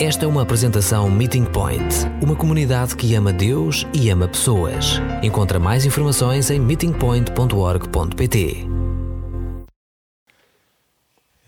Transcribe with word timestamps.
Esta 0.00 0.26
é 0.26 0.28
uma 0.28 0.42
apresentação 0.42 1.10
Meeting 1.10 1.44
Point, 1.44 2.06
uma 2.22 2.36
comunidade 2.36 2.94
que 2.94 3.16
ama 3.16 3.32
Deus 3.32 3.84
e 3.92 4.08
ama 4.10 4.28
pessoas. 4.28 5.00
Encontra 5.24 5.58
mais 5.58 5.84
informações 5.84 6.50
em 6.50 6.60
meetingpoint.org.pt. 6.60 8.64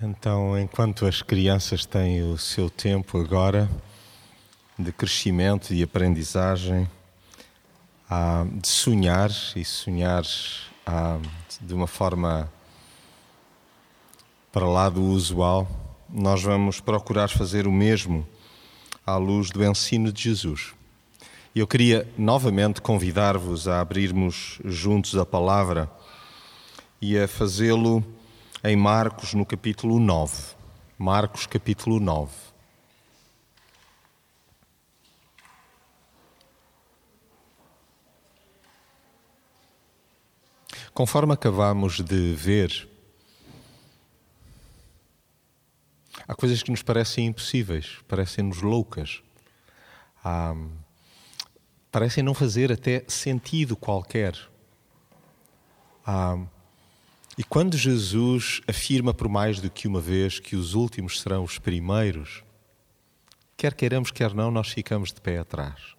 Então, 0.02 0.58
enquanto 0.58 1.06
as 1.06 1.22
crianças 1.22 1.86
têm 1.86 2.24
o 2.24 2.36
seu 2.36 2.68
tempo 2.68 3.18
agora 3.18 3.71
de 4.76 4.90
crescimento 4.90 5.72
e 5.72 5.85
aprendizagem, 5.85 6.90
de 8.60 8.67
sonhar 8.67 9.30
e 9.54 9.64
sonhar 9.64 10.24
de 11.60 11.72
uma 11.72 11.87
forma 11.87 12.53
para 14.51 14.67
lá 14.67 14.88
do 14.88 15.04
usual, 15.04 15.69
nós 16.09 16.42
vamos 16.42 16.80
procurar 16.80 17.28
fazer 17.28 17.69
o 17.69 17.73
mesmo 17.73 18.27
à 19.06 19.16
luz 19.16 19.51
do 19.51 19.64
ensino 19.64 20.12
de 20.12 20.22
Jesus. 20.22 20.74
Eu 21.54 21.66
queria 21.66 22.09
novamente 22.16 22.80
convidar-vos 22.80 23.66
a 23.66 23.80
abrirmos 23.80 24.60
juntos 24.64 25.16
a 25.16 25.26
palavra 25.26 25.90
e 27.00 27.18
a 27.18 27.26
fazê-lo 27.26 28.04
em 28.62 28.76
Marcos, 28.76 29.34
no 29.34 29.46
capítulo 29.46 29.98
9. 29.98 30.54
Marcos, 30.98 31.46
capítulo 31.46 31.98
9. 31.98 32.30
Conforme 40.92 41.32
acabamos 41.32 42.01
de 42.01 42.34
ver, 42.34 42.89
Há 46.30 46.34
coisas 46.36 46.62
que 46.62 46.70
nos 46.70 46.80
parecem 46.80 47.26
impossíveis, 47.26 47.96
parecem-nos 48.06 48.62
loucas, 48.62 49.20
há, 50.24 50.54
parecem 51.90 52.22
não 52.22 52.34
fazer 52.34 52.70
até 52.70 53.04
sentido 53.09 53.74
qualquer. 53.74 54.38
Há, 56.06 56.38
e 57.37 57.42
quando 57.42 57.76
Jesus 57.76 58.60
afirma 58.68 59.12
por 59.12 59.28
mais 59.28 59.60
do 59.60 59.68
que 59.68 59.88
uma 59.88 60.00
vez 60.00 60.38
que 60.38 60.54
os 60.54 60.74
últimos 60.74 61.20
serão 61.20 61.42
os 61.42 61.59
primeiros, 61.59 62.44
quer 63.56 63.74
queiramos, 63.74 64.12
quer 64.12 64.33
não, 64.33 64.53
nós 64.53 64.69
ficamos 64.69 65.12
de 65.12 65.20
pé 65.20 65.39
atrás. 65.39 65.97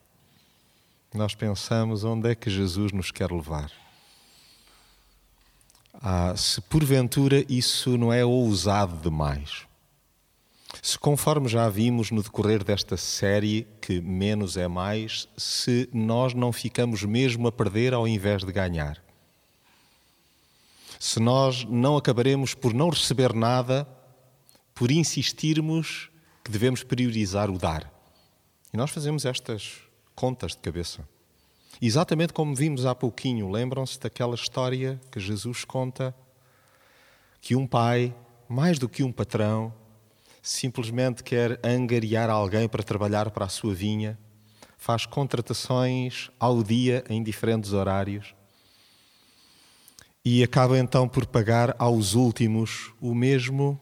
Nós 1.14 1.36
pensamos 1.36 2.06
onde 2.06 2.30
é 2.30 2.36
que 2.36 2.50
Jesus 2.50 2.94
nos 2.94 3.12
quer 3.12 3.30
levar. 3.30 3.70
Ah, 6.02 6.34
se 6.38 6.62
porventura 6.62 7.44
isso 7.50 7.98
não 7.98 8.14
é 8.14 8.24
ousado 8.24 8.96
demais. 8.96 9.70
Se 10.82 10.98
conforme 10.98 11.48
já 11.48 11.68
vimos 11.68 12.12
no 12.12 12.24
decorrer 12.24 12.64
desta 12.64 12.96
série, 12.96 13.68
que 13.82 14.00
menos 14.00 14.56
é 14.58 14.68
mais, 14.68 15.28
se 15.36 15.90
nós 15.92 16.34
não 16.34 16.52
ficamos 16.52 17.04
mesmo 17.04 17.48
a 17.48 17.52
perder 17.52 17.94
ao 17.94 18.08
invés 18.08 18.44
de 18.44 18.52
ganhar. 18.52 19.04
Se 21.00 21.20
nós 21.20 21.66
não 21.66 21.98
acabaremos 21.98 22.54
por 22.54 22.74
não 22.74 22.90
receber 22.90 23.34
nada, 23.34 23.88
por 24.74 24.92
insistirmos 24.92 26.10
que 26.44 26.52
devemos 26.52 26.84
priorizar 26.84 27.50
o 27.50 27.58
dar. 27.58 27.92
E 28.74 28.78
nós 28.78 28.92
fazemos 28.92 29.26
estas 29.26 29.80
contas 30.16 30.52
de 30.52 30.60
cabeça. 30.60 31.08
Exatamente 31.82 32.34
como 32.34 32.56
vimos 32.56 32.86
há 32.86 32.94
pouquinho, 32.94 33.50
lembram-se 33.50 34.00
daquela 34.00 34.36
história 34.36 35.02
que 35.12 35.20
Jesus 35.20 35.66
conta 35.66 36.16
que 37.42 37.56
um 37.56 37.66
pai, 37.66 38.16
mais 38.48 38.78
do 38.78 38.88
que 38.88 39.04
um 39.04 39.12
patrão, 39.12 39.74
simplesmente 40.42 41.24
quer 41.24 41.60
angariar 41.64 42.30
alguém 42.30 42.68
para 42.68 42.84
trabalhar 42.84 43.30
para 43.32 43.46
a 43.46 43.50
sua 43.50 43.74
vinha, 43.74 44.18
faz 44.78 45.06
contratações 45.06 46.30
ao 46.40 46.64
dia 46.64 47.04
em 47.08 47.22
diferentes 47.22 47.72
horários 47.72 48.34
e 50.24 50.44
acaba 50.44 50.78
então 50.78 51.08
por 51.08 51.26
pagar 51.26 51.76
aos 51.80 52.14
últimos 52.14 52.92
o 53.02 53.14
mesmo 53.14 53.80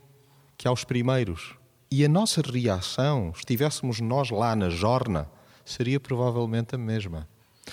que 0.58 0.68
aos 0.68 0.84
primeiros. 0.84 1.56
E 1.92 2.06
a 2.06 2.10
nossa 2.10 2.42
reação, 2.42 3.34
estivéssemos 3.36 4.00
nós 4.00 4.30
lá 4.30 4.56
na 4.56 4.70
jorna, 4.70 5.30
seria 5.66 6.00
provavelmente 6.00 6.76
a 6.76 6.78
mesma. 6.78 7.28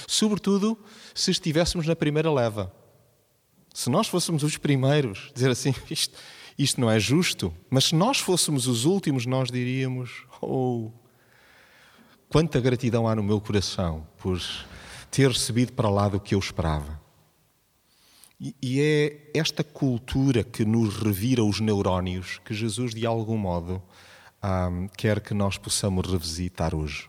Sobretudo 0.06 0.78
se 1.14 1.30
estivéssemos 1.30 1.86
na 1.86 1.96
primeira 1.96 2.32
leva. 2.32 2.72
Se 3.72 3.90
nós 3.90 4.08
fôssemos 4.08 4.42
os 4.42 4.56
primeiros, 4.56 5.30
dizer 5.34 5.50
assim, 5.50 5.74
isto, 5.90 6.16
isto 6.58 6.80
não 6.80 6.90
é 6.90 6.98
justo, 6.98 7.52
mas 7.68 7.86
se 7.86 7.94
nós 7.94 8.18
fôssemos 8.18 8.66
os 8.66 8.84
últimos, 8.84 9.26
nós 9.26 9.50
diríamos: 9.50 10.24
Oh, 10.40 10.90
quanta 12.28 12.60
gratidão 12.60 13.06
há 13.06 13.14
no 13.14 13.22
meu 13.22 13.40
coração 13.40 14.06
por 14.18 14.40
ter 15.10 15.28
recebido 15.28 15.72
para 15.72 15.88
lá 15.88 16.08
do 16.08 16.20
que 16.20 16.34
eu 16.34 16.38
esperava. 16.38 17.00
E, 18.38 18.80
é 18.80 19.30
esta 19.32 19.64
cultura 19.64 20.44
que 20.44 20.62
nos 20.62 20.96
revira 20.96 21.42
os 21.42 21.58
neurónios 21.58 22.38
que 22.44 22.52
Jesus, 22.52 22.94
de 22.94 23.06
algum 23.06 23.38
modo, 23.38 23.82
um, 24.44 24.88
quer 24.88 25.20
que 25.20 25.32
nós 25.32 25.56
possamos 25.56 26.06
revisitar 26.06 26.74
hoje. 26.74 27.08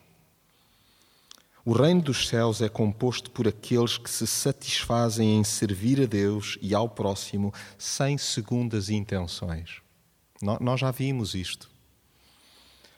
O 1.68 1.74
reino 1.74 2.02
dos 2.02 2.30
céus 2.30 2.62
é 2.62 2.70
composto 2.70 3.30
por 3.30 3.46
aqueles 3.46 3.98
que 3.98 4.10
se 4.10 4.26
satisfazem 4.26 5.38
em 5.38 5.44
servir 5.44 6.02
a 6.02 6.06
Deus 6.06 6.58
e 6.62 6.74
ao 6.74 6.88
próximo 6.88 7.54
sem 7.78 8.18
segundas 8.18 8.90
intenções. 8.90 9.82
Nós 10.62 10.80
já 10.80 10.92
vimos 10.92 11.36
isto. 11.36 11.70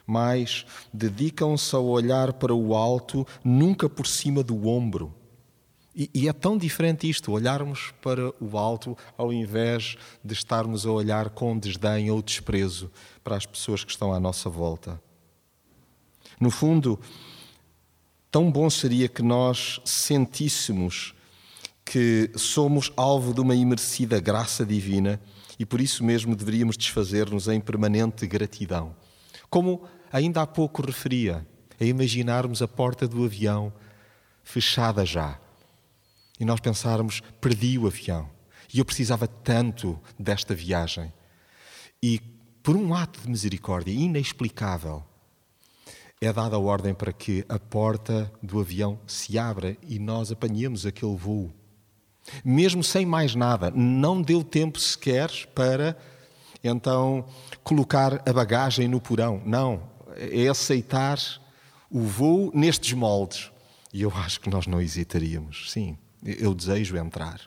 Mas 0.05 0.67
dedicam-se 0.93 1.75
a 1.75 1.79
olhar 1.79 2.33
para 2.33 2.53
o 2.53 2.75
alto, 2.75 3.25
nunca 3.43 3.89
por 3.89 4.05
cima 4.05 4.43
do 4.43 4.67
ombro. 4.67 5.15
E, 5.95 6.29
é 6.29 6.31
tão 6.31 6.55
diferente 6.55 7.09
isto, 7.09 7.31
olharmos 7.31 7.91
para 8.03 8.31
o 8.39 8.55
alto 8.55 8.95
ao 9.17 9.33
invés 9.33 9.97
de 10.23 10.33
estarmos 10.35 10.85
a 10.85 10.91
olhar 10.91 11.31
com 11.31 11.57
desdém 11.57 12.11
ou 12.11 12.21
desprezo 12.21 12.91
para 13.23 13.35
as 13.35 13.47
pessoas 13.47 13.83
que 13.83 13.89
estão 13.89 14.13
à 14.13 14.19
nossa 14.19 14.47
volta. 14.47 15.01
No 16.39 16.51
fundo, 16.51 16.99
Tão 18.31 18.51
bom 18.51 18.69
seria 18.69 19.07
que 19.07 19.23
nós 19.23 19.81
sentíssemos 19.83 21.15
que 21.83 22.29
somos 22.35 22.93
alvo 22.95 23.33
de 23.33 23.41
uma 23.41 23.55
imerecida 23.55 24.19
graça 24.19 24.63
divina 24.63 25.19
e 25.57 25.65
por 25.65 25.81
isso 25.81 26.03
mesmo 26.03 26.35
deveríamos 26.35 26.77
desfazer-nos 26.77 27.47
em 27.47 27.59
permanente 27.59 28.27
gratidão. 28.27 28.95
Como 29.49 29.83
ainda 30.11 30.43
há 30.43 30.47
pouco 30.47 30.85
referia, 30.85 31.47
a 31.79 31.83
imaginarmos 31.83 32.61
a 32.61 32.67
porta 32.67 33.07
do 33.07 33.25
avião 33.25 33.73
fechada 34.43 35.03
já 35.03 35.39
e 36.39 36.45
nós 36.45 36.59
pensarmos: 36.59 37.21
perdi 37.41 37.79
o 37.79 37.87
avião 37.87 38.29
e 38.71 38.77
eu 38.77 38.85
precisava 38.85 39.27
tanto 39.27 39.99
desta 40.19 40.53
viagem. 40.53 41.11
E 42.01 42.19
por 42.61 42.75
um 42.75 42.93
ato 42.93 43.21
de 43.21 43.29
misericórdia 43.29 43.91
inexplicável, 43.91 45.03
é 46.21 46.33
dada 46.33 46.57
a 46.57 46.59
ordem 46.59 46.93
para 46.93 47.13
que 47.13 47.45
a 47.47 47.57
porta 47.57 48.29
do 48.43 48.59
avião 48.59 48.99
se 49.07 49.39
abra 49.39 49.77
e 49.87 49.97
nós 49.97 50.31
apanhemos 50.31 50.85
aquele 50.85 51.15
voo. 51.15 51.49
Mesmo 52.43 52.83
sem 52.83 53.05
mais 53.05 53.35
nada, 53.35 53.71
não 53.71 54.21
deu 54.21 54.43
tempo 54.43 54.77
sequer 54.77 55.31
para 55.55 55.97
então 56.61 57.25
colocar 57.63 58.21
a 58.27 58.33
bagagem 58.33 58.85
no 58.89 58.99
porão. 58.99 59.41
Não, 59.45 59.81
é 60.17 60.49
aceitar 60.49 61.17
o 61.89 62.01
voo 62.01 62.51
nestes 62.53 62.91
moldes. 62.91 63.49
E 63.93 64.01
eu 64.01 64.11
acho 64.13 64.41
que 64.41 64.49
nós 64.49 64.67
não 64.67 64.81
hesitaríamos. 64.81 65.71
Sim, 65.71 65.97
eu 66.21 66.53
desejo 66.53 66.97
entrar. 66.97 67.39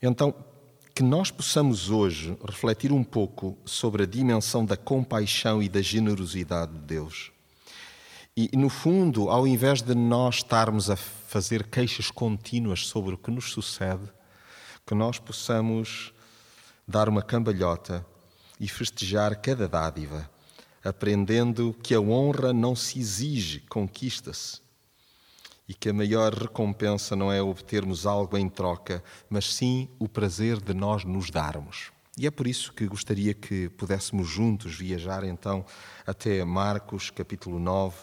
Então, 0.00 0.34
que 0.98 1.04
nós 1.04 1.30
possamos 1.30 1.90
hoje 1.90 2.36
refletir 2.44 2.90
um 2.90 3.04
pouco 3.04 3.56
sobre 3.64 4.02
a 4.02 4.06
dimensão 4.06 4.64
da 4.64 4.76
compaixão 4.76 5.62
e 5.62 5.68
da 5.68 5.80
generosidade 5.80 6.72
de 6.72 6.80
Deus. 6.80 7.30
E, 8.36 8.50
no 8.56 8.68
fundo, 8.68 9.30
ao 9.30 9.46
invés 9.46 9.80
de 9.80 9.94
nós 9.94 10.38
estarmos 10.38 10.90
a 10.90 10.96
fazer 10.96 11.68
queixas 11.68 12.10
contínuas 12.10 12.88
sobre 12.88 13.14
o 13.14 13.16
que 13.16 13.30
nos 13.30 13.52
sucede, 13.52 14.10
que 14.84 14.92
nós 14.92 15.20
possamos 15.20 16.12
dar 16.84 17.08
uma 17.08 17.22
cambalhota 17.22 18.04
e 18.58 18.66
festejar 18.66 19.36
cada 19.36 19.68
dádiva, 19.68 20.28
aprendendo 20.84 21.76
que 21.80 21.94
a 21.94 22.00
honra 22.00 22.52
não 22.52 22.74
se 22.74 22.98
exige, 22.98 23.60
conquista-se 23.68 24.67
e 25.68 25.74
que 25.74 25.90
a 25.90 25.92
maior 25.92 26.32
recompensa 26.32 27.14
não 27.14 27.30
é 27.30 27.42
obtermos 27.42 28.06
algo 28.06 28.38
em 28.38 28.48
troca, 28.48 29.02
mas 29.28 29.52
sim 29.52 29.88
o 29.98 30.08
prazer 30.08 30.60
de 30.60 30.72
nós 30.72 31.04
nos 31.04 31.30
darmos. 31.30 31.92
E 32.16 32.26
é 32.26 32.30
por 32.30 32.48
isso 32.48 32.72
que 32.72 32.86
gostaria 32.86 33.32
que 33.32 33.68
pudéssemos 33.68 34.26
juntos 34.26 34.74
viajar 34.74 35.22
então 35.22 35.64
até 36.04 36.44
Marcos 36.44 37.10
capítulo 37.10 37.60
9, 37.60 37.96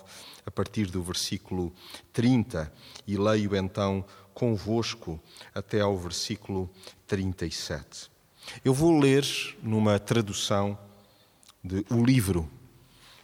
a 0.45 0.51
partir 0.51 0.85
do 0.85 1.01
versículo 1.03 1.73
30, 2.13 2.71
e 3.06 3.17
leio 3.17 3.56
então 3.56 4.06
convosco 4.33 5.19
até 5.53 5.81
ao 5.81 5.97
versículo 5.97 6.69
37. 7.07 8.09
Eu 8.63 8.73
vou 8.73 8.97
ler 8.97 9.25
numa 9.62 10.00
tradução 10.00 10.77
de 11.63 11.83
O 11.89 12.06
Livro, 12.06 12.50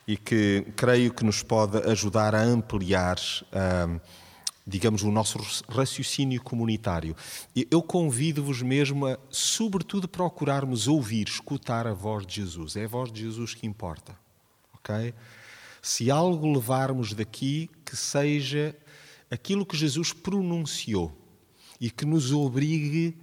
e 0.08 0.18
que 0.18 0.66
creio 0.76 1.14
que 1.14 1.24
nos 1.24 1.44
pode 1.44 1.78
ajudar 1.90 2.36
a 2.36 2.42
ampliar, 2.42 3.18
digamos, 4.66 5.04
o 5.04 5.12
nosso 5.12 5.40
raciocínio 5.68 6.42
comunitário. 6.42 7.16
Eu 7.70 7.82
convido-vos 7.82 8.62
mesmo 8.62 9.08
a, 9.08 9.18
sobretudo, 9.30 10.08
procurarmos 10.08 10.88
ouvir, 10.88 11.28
escutar 11.28 11.88
a 11.88 11.94
voz 11.94 12.26
de 12.26 12.36
Jesus. 12.36 12.76
É 12.76 12.86
a 12.86 12.88
voz 12.88 13.12
de 13.12 13.22
Jesus 13.22 13.54
que 13.54 13.66
importa, 13.66 14.18
ok? 14.74 15.14
Se 15.82 16.12
algo 16.12 16.52
levarmos 16.52 17.14
daqui, 17.14 17.70
que 17.84 17.96
seja 17.96 18.76
aquilo 19.30 19.66
que 19.66 19.76
Jesus 19.76 20.14
pronunciou 20.14 21.12
e 21.80 21.90
que 21.90 22.06
nos 22.06 22.32
obrigue 22.32 23.18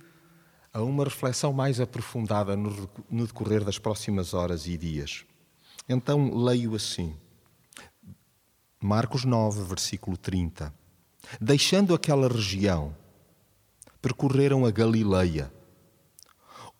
a 0.72 0.82
uma 0.82 1.04
reflexão 1.04 1.52
mais 1.52 1.80
aprofundada 1.80 2.56
no 2.56 3.26
decorrer 3.26 3.64
das 3.64 3.78
próximas 3.78 4.34
horas 4.34 4.66
e 4.66 4.76
dias. 4.76 5.24
Então 5.88 6.34
leio 6.44 6.74
assim. 6.74 7.16
Marcos 8.80 9.24
9, 9.24 9.62
versículo 9.64 10.16
30. 10.16 10.72
Deixando 11.40 11.94
aquela 11.94 12.28
região, 12.28 12.96
percorreram 14.00 14.64
a 14.64 14.70
Galileia, 14.70 15.52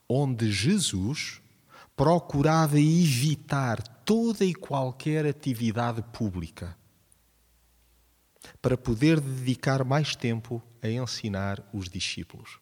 onde 0.09 0.51
Jesus 0.51 1.43
procurava 1.95 2.79
evitar 2.79 3.83
toda 4.05 4.45
e 4.45 4.55
qualquer 4.55 5.27
atividade 5.27 6.03
pública 6.13 6.77
para 8.63 8.79
poder 8.79 9.21
dedicar 9.21 9.85
mais 9.85 10.17
tempo 10.17 10.63
a 10.81 10.89
ensinar 10.89 11.63
os 11.73 11.89
discípulos. 11.89 12.59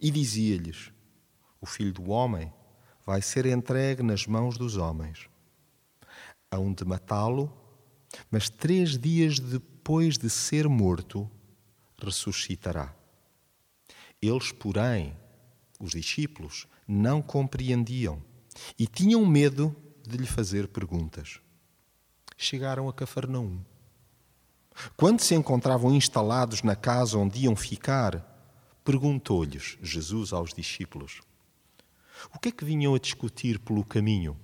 E 0.00 0.10
dizia-lhes: 0.10 0.90
O 1.60 1.66
filho 1.66 1.92
do 1.92 2.10
homem 2.10 2.52
vai 3.06 3.22
ser 3.22 3.46
entregue 3.46 4.02
nas 4.02 4.26
mãos 4.26 4.58
dos 4.58 4.76
homens. 4.76 5.28
Hão 6.50 6.72
de 6.72 6.84
matá-lo, 6.84 7.52
mas 8.30 8.50
três 8.50 8.98
dias 8.98 9.38
depois 9.38 9.77
de 10.18 10.28
ser 10.28 10.68
morto, 10.68 11.30
ressuscitará. 11.98 12.94
Eles, 14.20 14.52
porém, 14.52 15.16
os 15.80 15.92
discípulos, 15.92 16.66
não 16.86 17.22
compreendiam 17.22 18.22
e 18.78 18.86
tinham 18.86 19.24
medo 19.24 19.74
de 20.06 20.18
lhe 20.18 20.26
fazer 20.26 20.68
perguntas. 20.68 21.40
Chegaram 22.36 22.86
a 22.86 22.92
Cafarnaum. 22.92 23.60
Quando 24.94 25.20
se 25.20 25.34
encontravam 25.34 25.94
instalados 25.94 26.62
na 26.62 26.76
casa 26.76 27.16
onde 27.16 27.44
iam 27.44 27.56
ficar, 27.56 28.22
perguntou-lhes 28.84 29.78
Jesus 29.80 30.34
aos 30.34 30.52
discípulos: 30.52 31.22
O 32.34 32.38
que 32.38 32.50
é 32.50 32.52
que 32.52 32.64
vinham 32.64 32.94
a 32.94 32.98
discutir 32.98 33.58
pelo 33.58 33.84
caminho? 33.84 34.38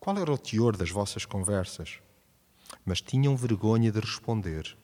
Qual 0.00 0.16
era 0.16 0.32
o 0.32 0.38
teor 0.38 0.76
das 0.76 0.90
vossas 0.90 1.26
conversas? 1.26 2.00
Mas 2.84 3.00
tinham 3.00 3.36
vergonha 3.36 3.92
de 3.92 4.00
responder, 4.00 4.76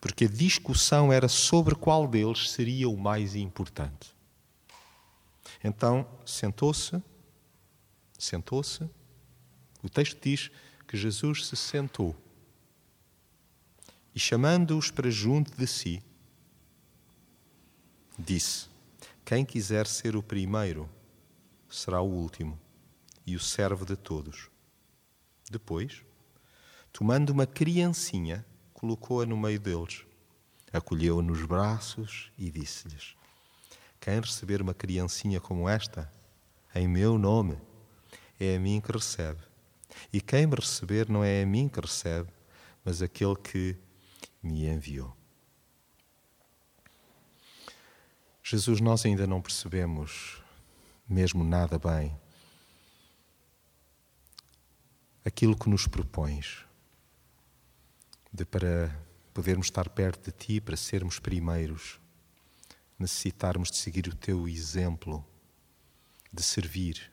porque 0.00 0.24
a 0.24 0.28
discussão 0.28 1.12
era 1.12 1.28
sobre 1.28 1.74
qual 1.74 2.06
deles 2.06 2.50
seria 2.50 2.88
o 2.88 2.96
mais 2.96 3.34
importante. 3.34 4.14
Então 5.62 6.06
sentou-se, 6.24 7.02
sentou-se. 8.18 8.88
O 9.82 9.88
texto 9.88 10.18
diz 10.20 10.50
que 10.86 10.96
Jesus 10.96 11.46
se 11.46 11.56
sentou 11.56 12.16
e, 14.14 14.18
chamando-os 14.18 14.90
para 14.90 15.10
junto 15.10 15.54
de 15.56 15.66
si, 15.66 16.02
disse: 18.18 18.66
Quem 19.24 19.44
quiser 19.44 19.86
ser 19.86 20.16
o 20.16 20.22
primeiro 20.22 20.88
será 21.68 22.00
o 22.00 22.08
último 22.08 22.58
e 23.26 23.36
o 23.36 23.40
servo 23.40 23.84
de 23.84 23.94
todos. 23.94 24.48
Depois, 25.50 26.02
tomando 26.96 27.28
uma 27.28 27.46
criancinha, 27.46 28.42
colocou-a 28.72 29.26
no 29.26 29.36
meio 29.36 29.60
deles, 29.60 30.06
acolheu-a 30.72 31.22
nos 31.22 31.44
braços 31.44 32.32
e 32.38 32.50
disse-lhes: 32.50 33.14
Quem 34.00 34.18
receber 34.18 34.62
uma 34.62 34.72
criancinha 34.72 35.38
como 35.38 35.68
esta, 35.68 36.10
em 36.74 36.88
meu 36.88 37.18
nome, 37.18 37.58
é 38.40 38.56
a 38.56 38.58
mim 38.58 38.80
que 38.80 38.90
recebe. 38.90 39.42
E 40.10 40.22
quem 40.22 40.46
me 40.46 40.54
receber 40.54 41.06
não 41.10 41.22
é 41.22 41.42
a 41.42 41.46
mim 41.46 41.68
que 41.68 41.78
recebe, 41.78 42.30
mas 42.82 43.02
aquele 43.02 43.36
que 43.36 43.76
me 44.42 44.64
enviou. 44.66 45.14
Jesus, 48.42 48.80
nós 48.80 49.04
ainda 49.04 49.26
não 49.26 49.42
percebemos 49.42 50.42
mesmo 51.06 51.44
nada 51.44 51.78
bem 51.78 52.18
aquilo 55.26 55.56
que 55.58 55.68
nos 55.68 55.88
propões, 55.88 56.65
de 58.32 58.44
para 58.44 59.06
podermos 59.32 59.66
estar 59.66 59.88
perto 59.88 60.30
de 60.30 60.36
Ti, 60.36 60.60
para 60.60 60.76
sermos 60.76 61.18
primeiros, 61.18 62.00
necessitarmos 62.98 63.70
de 63.70 63.76
seguir 63.76 64.08
o 64.08 64.14
Teu 64.14 64.48
exemplo, 64.48 65.24
de 66.32 66.42
servir 66.42 67.12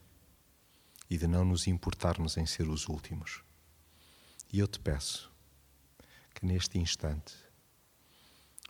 e 1.10 1.18
de 1.18 1.27
não 1.27 1.45
nos 1.45 1.68
importarmos 1.68 2.38
em 2.38 2.45
ser 2.45 2.68
os 2.68 2.88
últimos. 2.88 3.44
E 4.51 4.60
eu 4.60 4.68
te 4.68 4.80
peço, 4.80 5.31
que 6.33 6.45
neste 6.45 6.77
instante, 6.77 7.36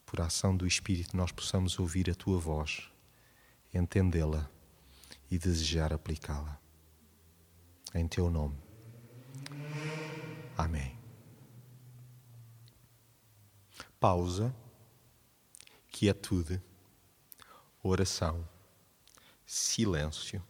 por 0.05 0.21
ação 0.21 0.55
do 0.55 0.67
Espírito, 0.67 1.15
nós 1.15 1.31
possamos 1.31 1.79
ouvir 1.79 2.09
a 2.09 2.15
tua 2.15 2.39
voz, 2.39 2.89
entendê-la 3.73 4.49
e 5.29 5.37
desejar 5.37 5.91
aplicá-la. 5.91 6.59
Em 7.93 8.07
teu 8.07 8.29
nome. 8.29 8.57
Amém. 10.57 11.02
Pausa, 14.03 14.53
quietude, 15.89 16.61
oração, 17.81 18.45
silêncio. 19.45 20.43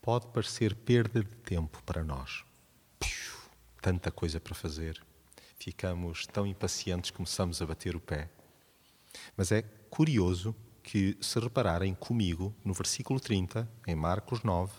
Pode 0.00 0.28
parecer 0.28 0.72
perda 0.76 1.24
de 1.24 1.34
tempo 1.38 1.82
para 1.82 2.04
nós. 2.04 2.44
Tanta 3.82 4.12
coisa 4.12 4.38
para 4.38 4.54
fazer 4.54 5.04
ficamos 5.58 6.24
tão 6.28 6.46
impacientes 6.46 7.10
começamos 7.10 7.60
a 7.60 7.66
bater 7.66 7.96
o 7.96 8.00
pé. 8.00 8.30
Mas 9.36 9.50
é 9.50 9.62
curioso 9.90 10.54
que, 10.84 11.18
se 11.20 11.40
repararem 11.40 11.96
comigo, 11.96 12.54
no 12.64 12.72
versículo 12.72 13.18
30, 13.18 13.68
em 13.88 13.96
Marcos 13.96 14.44
9, 14.44 14.72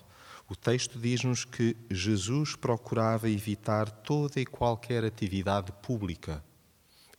o 0.48 0.56
texto 0.56 0.98
diz-nos 0.98 1.44
que 1.44 1.76
Jesus 1.92 2.56
procurava 2.56 3.30
evitar 3.30 3.92
toda 3.92 4.40
e 4.40 4.46
qualquer 4.46 5.04
atividade 5.04 5.74
pública. 5.82 6.42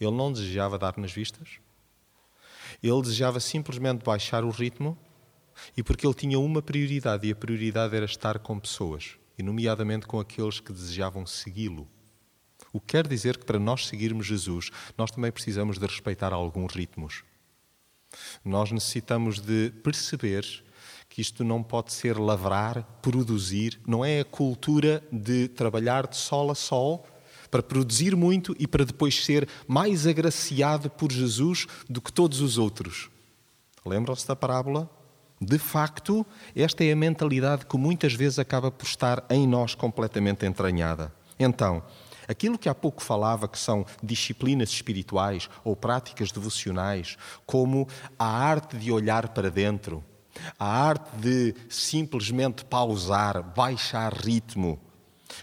Ele 0.01 0.13
não 0.13 0.33
desejava 0.33 0.79
dar 0.79 0.97
nas 0.97 1.13
vistas. 1.13 1.59
Ele 2.83 3.03
desejava 3.03 3.41
simplesmente 3.41 4.05
baixar 4.05 4.45
o 4.45 4.51
ritmo 4.51 4.97
e 5.77 5.83
porque 5.83 6.07
ele 6.07 6.15
tinha 6.15 6.39
uma 6.39 6.63
prioridade 6.63 7.27
e 7.27 7.33
a 7.33 7.37
prioridade 7.37 7.97
era 7.97 8.05
estar 8.05 8.39
com 8.39 8.59
pessoas, 8.59 9.17
e 9.37 9.43
nomeadamente 9.43 10.07
com 10.07 10.21
aqueles 10.21 10.61
que 10.61 10.73
desejavam 10.73 11.27
segui-lo. 11.27 11.89
O 12.73 12.81
que 12.81 12.89
quer 12.89 13.07
dizer 13.07 13.37
que 13.37 13.45
para 13.45 13.59
nós 13.59 13.87
seguirmos 13.87 14.27
Jesus, 14.27 14.71
nós 14.97 15.11
também 15.11 15.33
precisamos 15.33 15.79
de 15.79 15.87
respeitar 15.87 16.33
alguns 16.33 16.75
ritmos. 16.75 17.25
Nós 18.45 18.71
necessitamos 18.71 19.41
de 19.41 19.71
perceber 19.83 20.45
que 21.09 21.21
isto 21.21 21.43
não 21.43 21.63
pode 21.63 21.93
ser 21.93 22.19
lavrar, 22.19 22.83
produzir, 23.03 23.81
não 23.87 24.05
é 24.05 24.21
a 24.21 24.25
cultura 24.25 25.03
de 25.11 25.49
trabalhar 25.49 26.07
de 26.07 26.17
sol 26.17 26.51
a 26.51 26.55
sol 26.55 27.07
para 27.51 27.63
produzir 27.63 28.15
muito 28.17 28.55
e 28.59 28.67
para 28.67 28.85
depois 28.85 29.25
ser 29.25 29.49
mais 29.67 30.07
agraciado 30.07 30.91
por 30.91 31.13
Jesus 31.13 31.67
do 31.89 32.01
que 32.01 32.13
todos 32.13 32.41
os 32.41 32.59
outros. 32.59 33.11
Lembram-se 33.85 34.27
da 34.27 34.37
parábola? 34.37 34.91
De 35.41 35.59
facto, 35.59 36.27
esta 36.55 36.85
é 36.85 36.93
a 36.93 36.97
mentalidade 36.97 37.67
que 37.67 37.77
muitas 37.77 38.13
vezes 38.13 38.39
acaba 38.39 38.71
por 38.71 38.87
estar 38.87 39.25
em 39.31 39.47
nós 39.47 39.75
completamente 39.75 40.45
entranhada. 40.45 41.13
Então, 41.39 41.83
Aquilo 42.29 42.59
que 42.59 42.69
há 42.69 42.75
pouco 42.75 43.03
falava, 43.03 43.49
que 43.49 43.59
são 43.59 43.87
disciplinas 44.03 44.69
espirituais 44.69 45.49
ou 45.65 45.75
práticas 45.75 46.31
devocionais, 46.31 47.17
como 47.47 47.89
a 48.19 48.27
arte 48.27 48.77
de 48.77 48.93
olhar 48.93 49.29
para 49.31 49.51
dentro, 49.51 50.05
a 50.59 50.67
arte 50.67 51.09
de 51.17 51.55
simplesmente 51.71 52.67
pausar, 52.67 53.43
baixar 53.43 54.13
ritmo, 54.13 54.79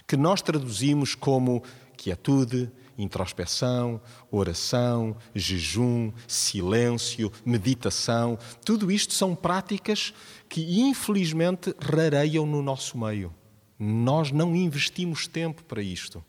que 0.06 0.16
nós 0.16 0.40
traduzimos 0.40 1.16
como 1.16 1.60
quietude, 1.96 2.70
introspeção, 2.98 4.00
oração, 4.30 5.16
jejum, 5.34 6.12
silêncio, 6.26 7.32
meditação, 7.44 8.38
tudo 8.64 8.90
isto 8.90 9.14
são 9.14 9.34
práticas 9.34 10.14
que 10.48 10.80
infelizmente 10.80 11.74
rareiam 11.80 12.46
no 12.46 12.62
nosso 12.62 12.96
meio. 12.98 13.34
Nós 13.78 14.30
não 14.30 14.54
investimos 14.56 15.26
tempo 15.26 15.64
para 15.64 15.82
isto. 15.82 16.24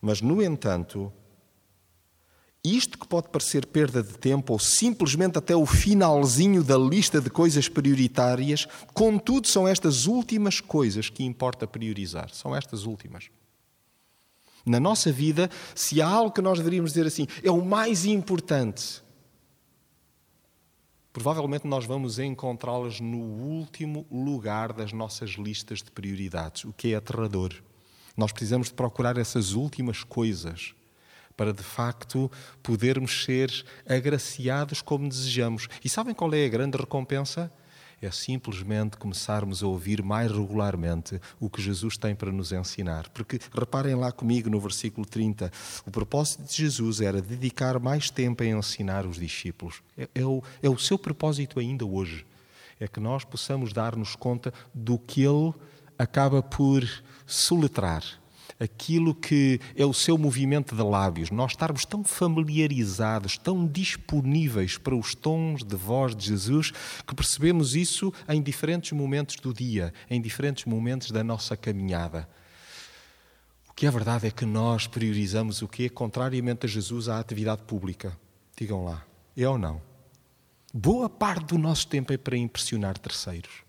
Mas, 0.00 0.20
no 0.20 0.42
entanto, 0.42 1.12
Isto 2.66 2.98
que 2.98 3.06
pode 3.06 3.28
parecer 3.28 3.64
perda 3.64 4.02
de 4.02 4.18
tempo 4.18 4.52
ou 4.52 4.58
simplesmente 4.58 5.38
até 5.38 5.54
o 5.54 5.64
finalzinho 5.64 6.64
da 6.64 6.76
lista 6.76 7.20
de 7.20 7.30
coisas 7.30 7.68
prioritárias, 7.68 8.66
contudo, 8.92 9.46
são 9.46 9.68
estas 9.68 10.06
últimas 10.06 10.58
coisas 10.58 11.08
que 11.08 11.22
importa 11.22 11.64
priorizar. 11.64 12.28
São 12.34 12.56
estas 12.56 12.84
últimas. 12.84 13.30
Na 14.66 14.80
nossa 14.80 15.12
vida, 15.12 15.48
se 15.76 16.02
há 16.02 16.08
algo 16.08 16.32
que 16.32 16.42
nós 16.42 16.58
deveríamos 16.58 16.92
dizer 16.92 17.06
assim, 17.06 17.28
é 17.40 17.50
o 17.50 17.64
mais 17.64 18.04
importante, 18.04 19.00
provavelmente 21.12 21.68
nós 21.68 21.86
vamos 21.86 22.18
encontrá-las 22.18 23.00
no 23.00 23.18
último 23.18 24.04
lugar 24.10 24.72
das 24.72 24.92
nossas 24.92 25.30
listas 25.30 25.82
de 25.82 25.90
prioridades, 25.92 26.64
o 26.64 26.72
que 26.72 26.92
é 26.92 26.96
aterrador. 26.96 27.54
Nós 28.16 28.32
precisamos 28.32 28.68
de 28.68 28.74
procurar 28.74 29.16
essas 29.16 29.52
últimas 29.52 30.02
coisas 30.02 30.74
para 31.36 31.52
de 31.52 31.62
facto 31.62 32.30
podermos 32.62 33.24
ser 33.24 33.52
agraciados 33.88 34.82
como 34.82 35.08
desejamos. 35.08 35.68
E 35.84 35.88
sabem 35.88 36.14
qual 36.14 36.32
é 36.34 36.44
a 36.44 36.48
grande 36.48 36.76
recompensa? 36.76 37.52
É 38.00 38.10
simplesmente 38.10 38.96
começarmos 38.96 39.62
a 39.62 39.66
ouvir 39.66 40.02
mais 40.02 40.30
regularmente 40.30 41.20
o 41.40 41.48
que 41.48 41.62
Jesus 41.62 41.96
tem 41.96 42.14
para 42.14 42.30
nos 42.30 42.52
ensinar. 42.52 43.08
Porque 43.08 43.40
reparem 43.52 43.94
lá 43.94 44.12
comigo 44.12 44.50
no 44.50 44.60
versículo 44.60 45.06
30, 45.06 45.50
o 45.86 45.90
propósito 45.90 46.42
de 46.42 46.54
Jesus 46.54 47.00
era 47.00 47.22
dedicar 47.22 47.80
mais 47.80 48.10
tempo 48.10 48.42
a 48.42 48.46
ensinar 48.46 49.06
os 49.06 49.16
discípulos. 49.16 49.82
É, 49.96 50.08
é, 50.14 50.24
o, 50.24 50.42
é 50.62 50.68
o 50.68 50.78
seu 50.78 50.98
propósito 50.98 51.58
ainda 51.58 51.86
hoje. 51.86 52.26
É 52.78 52.86
que 52.86 53.00
nós 53.00 53.24
possamos 53.24 53.72
dar-nos 53.72 54.14
conta 54.14 54.52
do 54.74 54.98
que 54.98 55.22
ele 55.22 55.54
acaba 55.98 56.42
por 56.42 56.86
soletrar 57.26 58.02
aquilo 58.58 59.14
que 59.14 59.60
é 59.74 59.84
o 59.84 59.92
seu 59.92 60.16
movimento 60.16 60.74
de 60.74 60.82
lábios, 60.82 61.30
nós 61.30 61.52
estarmos 61.52 61.84
tão 61.84 62.02
familiarizados, 62.02 63.36
tão 63.36 63.66
disponíveis 63.66 64.78
para 64.78 64.94
os 64.94 65.14
tons 65.14 65.62
de 65.62 65.76
voz 65.76 66.16
de 66.16 66.26
Jesus, 66.26 66.72
que 67.06 67.14
percebemos 67.14 67.74
isso 67.74 68.12
em 68.28 68.42
diferentes 68.42 68.92
momentos 68.92 69.36
do 69.36 69.52
dia, 69.52 69.92
em 70.08 70.20
diferentes 70.20 70.64
momentos 70.64 71.10
da 71.10 71.22
nossa 71.22 71.56
caminhada. 71.56 72.28
O 73.68 73.74
que 73.74 73.86
é 73.86 73.90
verdade 73.90 74.26
é 74.26 74.30
que 74.30 74.46
nós 74.46 74.86
priorizamos 74.86 75.60
o 75.60 75.68
quê? 75.68 75.88
Contrariamente 75.88 76.64
a 76.64 76.68
Jesus, 76.68 77.08
a 77.08 77.18
atividade 77.18 77.62
pública. 77.62 78.18
Digam 78.56 78.84
lá, 78.84 79.04
é 79.36 79.46
ou 79.46 79.58
não? 79.58 79.82
Boa 80.72 81.10
parte 81.10 81.46
do 81.46 81.58
nosso 81.58 81.86
tempo 81.86 82.12
é 82.12 82.16
para 82.16 82.38
impressionar 82.38 82.96
terceiros. 82.96 83.66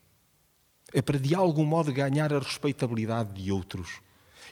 É 0.93 1.01
para, 1.01 1.19
de 1.19 1.35
algum 1.35 1.65
modo, 1.65 1.91
ganhar 1.91 2.33
a 2.33 2.39
respeitabilidade 2.39 3.41
de 3.41 3.51
outros 3.51 3.99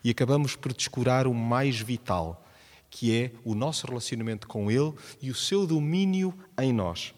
e 0.05 0.11
acabamos 0.11 0.55
por 0.55 0.71
descurar 0.71 1.25
o 1.25 1.33
mais 1.33 1.79
vital, 1.79 2.45
que 2.91 3.11
é 3.11 3.31
o 3.43 3.55
nosso 3.55 3.87
relacionamento 3.87 4.47
com 4.47 4.69
Ele 4.69 4.93
e 5.19 5.31
o 5.31 5.35
seu 5.35 5.65
domínio 5.65 6.31
em 6.59 6.71
nós. 6.71 7.11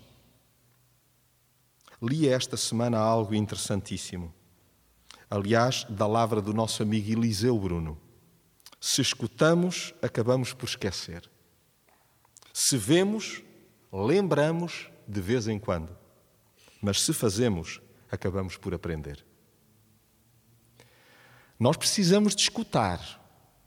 Li 2.01 2.29
esta 2.29 2.56
semana 2.56 2.98
algo 2.98 3.36
interessantíssimo. 3.36 4.34
Aliás, 5.29 5.84
da 5.89 6.08
lavra 6.08 6.41
do 6.41 6.53
nosso 6.53 6.82
amigo 6.82 7.12
Eliseu 7.12 7.60
Bruno. 7.60 8.00
Se 8.79 9.01
escutamos, 9.01 9.94
acabamos 10.01 10.53
por 10.53 10.70
esquecer. 10.70 11.29
Se 12.53 12.77
vemos, 12.77 13.44
lembramos 13.91 14.89
de 15.06 15.20
vez 15.20 15.50
em 15.50 15.60
quando. 15.60 15.94
Mas 16.82 17.01
se 17.01 17.12
fazemos, 17.12 17.82
acabamos 18.10 18.56
por 18.56 18.74
aprender. 18.74 19.26
Nós 21.59 21.75
precisamos 21.75 22.35
de 22.35 22.43
escutar, 22.43 22.99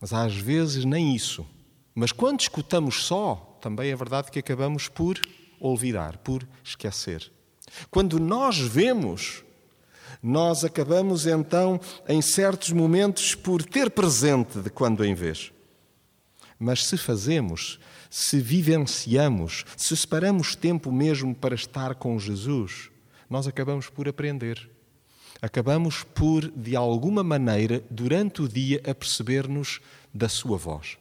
mas 0.01 0.13
às 0.13 0.35
vezes 0.35 0.85
nem 0.85 1.15
isso. 1.15 1.47
Mas 1.95 2.13
quando 2.13 2.41
escutamos 2.41 3.05
só, 3.05 3.59
também 3.61 3.91
é 3.91 3.97
verdade 3.97 4.31
que 4.31 4.39
acabamos 4.39 4.89
por 4.89 5.21
olvidar, 5.59 6.19
por 6.19 6.47
esquecer. 6.63 7.31
Quando 7.91 8.19
nós 8.19 8.59
vemos, 8.59 9.45
nós 10.23 10.65
acabamos 10.65 11.27
então, 11.27 11.81
em 12.09 12.23
certos 12.23 12.71
momentos, 12.71 13.35
por 13.35 13.63
ter 13.63 13.91
presente 13.91 14.61
de 14.61 14.71
quando 14.71 15.05
em 15.05 15.15
vez. 15.15 15.53
Mas 16.59 16.87
se 16.87 16.97
fazemos, 16.97 17.81
se 18.09 18.39
vivenciamos, 18.39 19.65
se 19.77 19.97
separamos 19.97 20.55
tempo 20.55 20.93
mesmo 20.93 21.35
para 21.35 21.55
estar 21.55 21.95
com 21.97 22.19
Jesus, 22.19 22.91
nós 23.29 23.47
acabamos 23.47 23.89
por 23.89 24.09
aprender 24.09 24.71
acabamos 25.41 26.03
por, 26.03 26.51
de 26.51 26.77
alguma 26.77 27.23
maneira, 27.23 27.83
durante 27.91 28.43
o 28.43 28.49
dia, 28.49 28.81
aperceber-nos 28.89 29.81
da 30.13 30.29
sua 30.29 30.57
voz. 30.57 30.99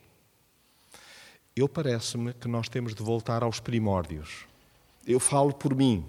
Eu 1.55 1.67
parece-me 1.67 2.33
que 2.33 2.47
nós 2.47 2.69
temos 2.69 2.95
de 2.95 3.03
voltar 3.03 3.43
aos 3.43 3.59
primórdios. 3.59 4.45
Eu 5.05 5.19
falo 5.19 5.53
por 5.53 5.75
mim. 5.75 6.05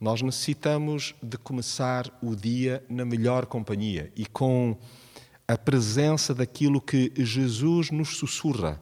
Nós 0.00 0.22
necessitamos 0.22 1.14
de 1.22 1.36
começar 1.36 2.10
o 2.22 2.34
dia 2.34 2.82
na 2.88 3.04
melhor 3.04 3.44
companhia 3.44 4.10
e 4.16 4.24
com 4.24 4.76
a 5.46 5.58
presença 5.58 6.34
daquilo 6.34 6.80
que 6.80 7.12
Jesus 7.16 7.90
nos 7.90 8.16
sussurra. 8.16 8.80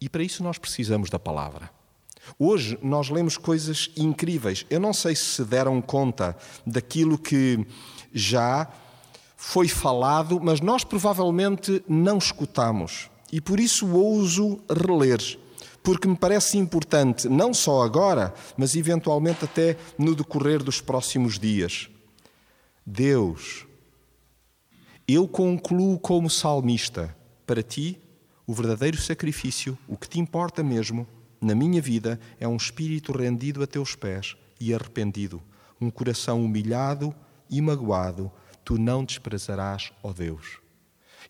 E 0.00 0.08
para 0.08 0.22
isso 0.22 0.44
nós 0.44 0.58
precisamos 0.58 1.10
da 1.10 1.18
palavra. 1.18 1.70
Hoje 2.38 2.78
nós 2.82 3.08
lemos 3.08 3.36
coisas 3.36 3.90
incríveis. 3.96 4.64
Eu 4.70 4.80
não 4.80 4.92
sei 4.92 5.14
se 5.14 5.24
se 5.24 5.44
deram 5.44 5.80
conta 5.80 6.36
daquilo 6.66 7.18
que 7.18 7.66
já 8.12 8.68
foi 9.36 9.66
falado, 9.68 10.40
mas 10.40 10.60
nós 10.60 10.84
provavelmente 10.84 11.82
não 11.88 12.18
escutamos. 12.18 13.10
E 13.32 13.40
por 13.40 13.58
isso 13.58 13.88
ouso 13.88 14.60
reler, 14.70 15.20
porque 15.82 16.06
me 16.06 16.16
parece 16.16 16.58
importante, 16.58 17.28
não 17.28 17.52
só 17.52 17.82
agora, 17.82 18.32
mas 18.56 18.76
eventualmente 18.76 19.44
até 19.44 19.76
no 19.98 20.14
decorrer 20.14 20.62
dos 20.62 20.80
próximos 20.80 21.38
dias. 21.38 21.88
Deus, 22.86 23.66
eu 25.08 25.26
concluo 25.26 25.98
como 25.98 26.30
salmista: 26.30 27.16
para 27.46 27.62
ti, 27.62 27.98
o 28.46 28.52
verdadeiro 28.54 29.00
sacrifício, 29.00 29.76
o 29.88 29.96
que 29.96 30.08
te 30.08 30.20
importa 30.20 30.62
mesmo, 30.62 31.06
na 31.42 31.54
minha 31.56 31.82
vida, 31.82 32.20
é 32.38 32.46
um 32.46 32.56
espírito 32.56 33.10
rendido 33.10 33.62
a 33.62 33.66
teus 33.66 33.96
pés 33.96 34.36
e 34.60 34.72
arrependido, 34.72 35.42
um 35.80 35.90
coração 35.90 36.42
humilhado 36.42 37.12
e 37.50 37.60
magoado, 37.60 38.30
tu 38.64 38.78
não 38.78 39.04
desprezarás, 39.04 39.92
ó 40.02 40.12
Deus. 40.12 40.60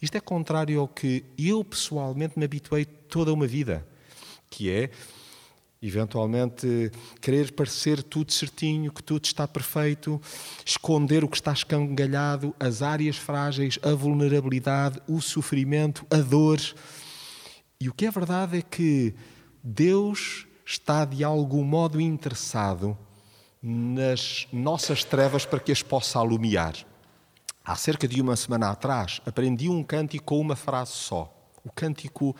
Isto 0.01 0.17
é 0.17 0.21
contrário 0.21 0.79
ao 0.81 0.87
que 0.87 1.25
eu 1.39 1.65
pessoalmente 1.65 2.39
me 2.39 2.45
habituei 2.45 2.85
toda 2.85 3.33
uma 3.33 3.47
vida, 3.47 3.87
que 4.51 4.69
é 4.69 4.91
eventualmente 5.81 6.93
querer 7.21 7.53
parecer 7.53 8.03
tudo 8.03 8.33
certinho, 8.33 8.93
que 8.93 9.03
tudo 9.03 9.25
está 9.25 9.49
perfeito, 9.49 10.21
esconder 10.65 11.25
o 11.25 11.29
que 11.29 11.37
está 11.37 11.53
escangalhado, 11.53 12.55
as 12.61 12.83
áreas 12.83 13.17
frágeis, 13.17 13.79
a 13.83 13.93
vulnerabilidade, 13.93 15.01
o 15.09 15.21
sofrimento, 15.21 16.07
a 16.09 16.19
dor. 16.19 16.61
E 17.81 17.89
o 17.89 17.95
que 17.95 18.07
é 18.07 18.11
verdade 18.11 18.59
é 18.59 18.63
que 18.63 19.13
Deus 19.63 20.47
está 20.67 21.05
de 21.05 21.23
algum 21.23 21.63
modo 21.63 22.01
interessado 22.01 22.99
nas 23.63 24.49
nossas 24.53 25.05
trevas 25.05 25.47
para 25.47 25.61
que 25.61 25.71
as 25.71 25.83
possa 25.83 26.19
alumiar. 26.19 26.75
Há 27.65 27.77
cerca 27.77 28.09
de 28.09 28.21
uma 28.21 28.35
semana 28.35 28.71
atrás, 28.71 29.21
aprendi 29.25 29.69
um 29.69 29.85
cântico 29.85 30.25
com 30.25 30.41
uma 30.41 30.57
frase 30.57 30.93
só. 30.93 31.33
O 31.65 31.71
cântico 31.71 32.35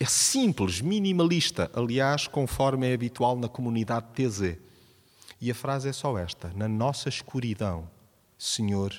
é 0.00 0.04
simples, 0.04 0.80
minimalista, 0.80 1.70
aliás, 1.72 2.26
conforme 2.26 2.90
é 2.90 2.94
habitual 2.94 3.38
na 3.38 3.48
comunidade 3.48 4.06
TZ. 4.12 4.58
E 5.40 5.50
a 5.52 5.54
frase 5.54 5.88
é 5.88 5.92
só 5.92 6.18
esta: 6.18 6.52
Na 6.56 6.66
nossa 6.66 7.08
escuridão, 7.08 7.88
Senhor, 8.36 8.92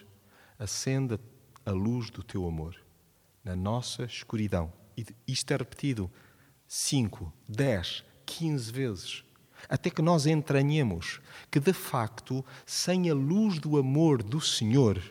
acenda 0.57 1.19
a 1.65 1.71
luz 1.71 2.09
do 2.09 2.23
teu 2.23 2.47
amor. 2.47 2.75
Na 3.43 3.53
nossa 3.53 4.05
escuridão. 4.05 4.71
E 4.97 5.05
isto 5.27 5.51
é 5.51 5.57
repetido 5.57 6.09
5, 6.67 7.31
10, 7.47 8.03
15 8.25 8.71
vezes 8.71 9.25
até 9.69 9.89
que 9.89 10.01
nós 10.01 10.25
entranhemos 10.25 11.19
que, 11.49 11.59
de 11.59 11.73
facto, 11.73 12.45
sem 12.65 13.09
a 13.09 13.13
luz 13.13 13.59
do 13.59 13.77
amor 13.77 14.21
do 14.21 14.39
Senhor, 14.39 15.01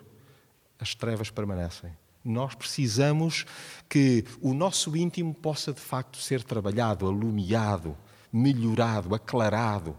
as 0.78 0.94
trevas 0.94 1.30
permanecem. 1.30 1.90
Nós 2.24 2.54
precisamos 2.54 3.44
que 3.88 4.24
o 4.40 4.54
nosso 4.54 4.96
íntimo 4.96 5.34
possa, 5.34 5.72
de 5.72 5.80
facto, 5.80 6.18
ser 6.18 6.42
trabalhado, 6.42 7.06
alumiado, 7.06 7.96
melhorado, 8.32 9.14
aclarado. 9.14 9.96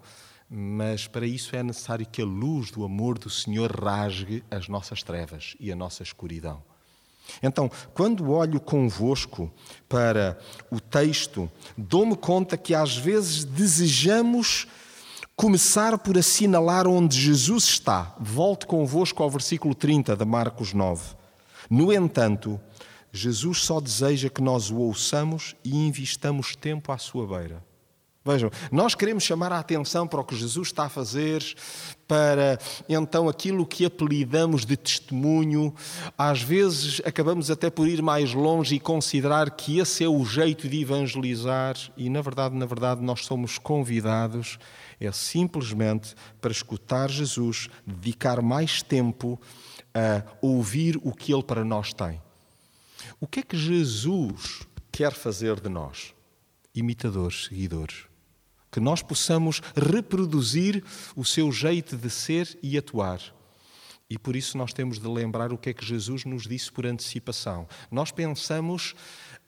Mas 0.49 1.07
para 1.07 1.27
isso 1.27 1.55
é 1.55 1.61
necessário 1.61 2.05
que 2.05 2.21
a 2.21 2.25
luz 2.25 2.71
do 2.71 2.83
amor 2.83 3.19
do 3.19 3.29
Senhor 3.29 3.71
rasgue 3.71 4.43
as 4.49 4.67
nossas 4.67 5.03
trevas 5.03 5.55
e 5.59 5.71
a 5.71 5.75
nossa 5.75 6.01
escuridão. 6.01 6.63
Então, 7.41 7.69
quando 7.93 8.31
olho 8.31 8.59
convosco 8.59 9.51
para 9.87 10.37
o 10.69 10.79
texto, 10.79 11.49
dou-me 11.77 12.15
conta 12.15 12.57
que 12.57 12.73
às 12.73 12.95
vezes 12.95 13.43
desejamos 13.43 14.67
começar 15.35 15.97
por 15.97 16.17
assinalar 16.17 16.87
onde 16.87 17.19
Jesus 17.19 17.65
está. 17.65 18.15
Volto 18.19 18.67
convosco 18.67 19.21
ao 19.21 19.29
versículo 19.29 19.75
30 19.75 20.15
de 20.15 20.25
Marcos 20.25 20.73
9. 20.73 21.15
No 21.69 21.91
entanto, 21.91 22.59
Jesus 23.11 23.59
só 23.59 23.79
deseja 23.79 24.29
que 24.29 24.41
nós 24.41 24.69
o 24.69 24.77
ouçamos 24.77 25.55
e 25.63 25.75
investamos 25.75 26.55
tempo 26.55 26.91
à 26.91 26.97
sua 26.97 27.25
beira. 27.25 27.63
Vejam, 28.25 28.49
nós 28.71 28.95
queremos 28.95 29.23
chamar 29.23 29.51
a 29.51 29.59
atenção 29.59 30.07
para 30.07 30.19
o 30.19 30.23
que 30.23 30.35
Jesus 30.35 30.69
está 30.69 30.85
a 30.85 30.89
fazer, 30.89 31.43
para 32.07 32.59
então 32.87 33.27
aquilo 33.27 33.65
que 33.65 33.85
apelidamos 33.85 34.65
de 34.65 34.77
testemunho. 34.77 35.73
Às 36.17 36.41
vezes 36.41 37.01
acabamos 37.05 37.49
até 37.49 37.69
por 37.69 37.87
ir 37.87 38.01
mais 38.01 38.33
longe 38.33 38.75
e 38.75 38.79
considerar 38.79 39.51
que 39.51 39.79
esse 39.79 40.03
é 40.03 40.09
o 40.09 40.23
jeito 40.23 40.67
de 40.67 40.81
evangelizar, 40.81 41.75
e 41.97 42.09
na 42.09 42.21
verdade, 42.21 42.55
na 42.55 42.65
verdade, 42.65 43.01
nós 43.01 43.25
somos 43.25 43.57
convidados 43.57 44.57
é 44.99 45.11
simplesmente 45.11 46.15
para 46.39 46.51
escutar 46.51 47.09
Jesus, 47.09 47.69
dedicar 47.85 48.41
mais 48.41 48.81
tempo 48.81 49.39
a 49.93 50.23
ouvir 50.41 50.97
o 51.03 51.11
que 51.11 51.33
ele 51.33 51.43
para 51.43 51.65
nós 51.65 51.93
tem. 51.93 52.21
O 53.19 53.27
que 53.27 53.41
é 53.41 53.43
que 53.43 53.57
Jesus 53.57 54.65
quer 54.91 55.13
fazer 55.13 55.59
de 55.59 55.69
nós? 55.69 56.13
Imitadores, 56.73 57.45
seguidores 57.45 58.14
que 58.75 58.79
nós 58.81 59.01
possamos 59.01 59.61
reproduzir 59.73 60.83
o 61.15 61.23
seu 61.23 61.49
jeito 61.49 61.95
de 61.95 62.09
ser 62.09 62.59
e 62.61 62.77
atuar. 62.77 63.21
E 64.09 64.17
por 64.19 64.35
isso 64.35 64.57
nós 64.57 64.73
temos 64.73 64.99
de 64.99 65.07
lembrar 65.07 65.53
o 65.53 65.57
que 65.57 65.69
é 65.69 65.73
que 65.73 65.85
Jesus 65.85 66.25
nos 66.25 66.43
disse 66.43 66.69
por 66.69 66.85
antecipação. 66.85 67.69
Nós 67.89 68.11
pensamos 68.11 68.93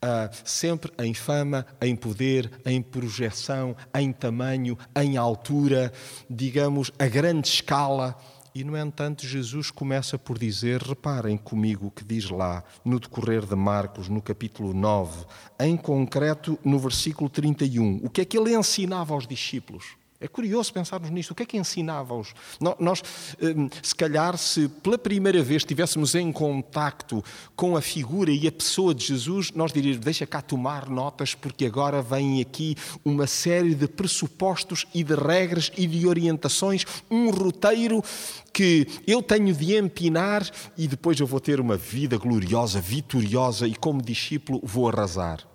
uh, 0.01 0.33
sempre 0.45 0.93
em 0.97 1.13
fama, 1.13 1.65
em 1.81 1.93
poder, 1.93 2.49
em 2.65 2.81
projeção, 2.81 3.75
em 3.93 4.13
tamanho, 4.13 4.77
em 4.95 5.17
altura, 5.17 5.91
digamos, 6.29 6.89
a 6.97 7.07
grande 7.07 7.49
escala. 7.49 8.17
E, 8.57 8.63
no 8.63 8.75
entanto, 8.75 9.23
Jesus 9.23 9.69
começa 9.69 10.17
por 10.17 10.39
dizer: 10.39 10.81
reparem 10.81 11.37
comigo 11.37 11.85
o 11.85 11.91
que 11.91 12.03
diz 12.03 12.27
lá 12.31 12.63
no 12.83 12.99
decorrer 12.99 13.45
de 13.45 13.55
Marcos, 13.55 14.09
no 14.09 14.19
capítulo 14.19 14.73
9, 14.73 15.27
em 15.59 15.77
concreto 15.77 16.57
no 16.65 16.79
versículo 16.79 17.29
31. 17.29 17.99
O 18.03 18.09
que 18.09 18.21
é 18.21 18.25
que 18.25 18.35
ele 18.35 18.55
ensinava 18.55 19.13
aos 19.13 19.27
discípulos? 19.27 19.95
É 20.19 20.27
curioso 20.27 20.73
pensarmos 20.73 21.11
nisto. 21.11 21.29
O 21.29 21.35
que 21.35 21.43
é 21.43 21.45
que 21.45 21.57
ensinava-os? 21.57 22.33
Nós, 22.79 23.03
hum, 23.39 23.69
se 23.83 23.93
calhar, 23.93 24.35
se 24.35 24.67
pela 24.67 24.97
primeira 24.97 25.43
vez 25.43 25.61
estivéssemos 25.61 26.15
em 26.15 26.31
contacto 26.31 27.23
com 27.55 27.77
a 27.77 27.81
figura 27.81 28.31
e 28.31 28.47
a 28.47 28.51
pessoa 28.51 28.95
de 28.95 29.05
Jesus, 29.05 29.51
nós 29.51 29.71
diríamos: 29.71 30.03
deixa 30.03 30.25
cá 30.25 30.41
tomar 30.41 30.89
notas, 30.89 31.35
porque 31.35 31.67
agora 31.67 32.01
vem 32.01 32.41
aqui 32.41 32.75
uma 33.05 33.27
série 33.27 33.75
de 33.75 33.87
pressupostos 33.87 34.87
e 34.91 35.03
de 35.03 35.13
regras 35.13 35.71
e 35.77 35.85
de 35.85 36.07
orientações, 36.07 36.83
um 37.11 37.29
roteiro 37.29 38.03
que 38.51 38.87
eu 39.05 39.21
tenho 39.21 39.53
de 39.53 39.77
empinar 39.77 40.49
e 40.75 40.87
depois 40.87 41.19
eu 41.19 41.27
vou 41.27 41.39
ter 41.39 41.59
uma 41.59 41.77
vida 41.77 42.17
gloriosa, 42.17 42.81
vitoriosa 42.81 43.67
e, 43.67 43.75
como 43.75 44.01
discípulo, 44.01 44.61
vou 44.63 44.89
arrasar. 44.89 45.47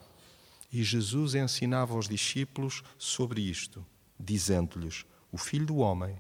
E 0.73 0.85
Jesus 0.85 1.35
ensinava 1.35 1.95
aos 1.95 2.09
discípulos 2.09 2.85
sobre 2.97 3.41
isto 3.41 3.85
dizendo-lhes: 4.23 5.05
O 5.31 5.37
filho 5.37 5.67
do 5.67 5.77
homem, 5.77 6.19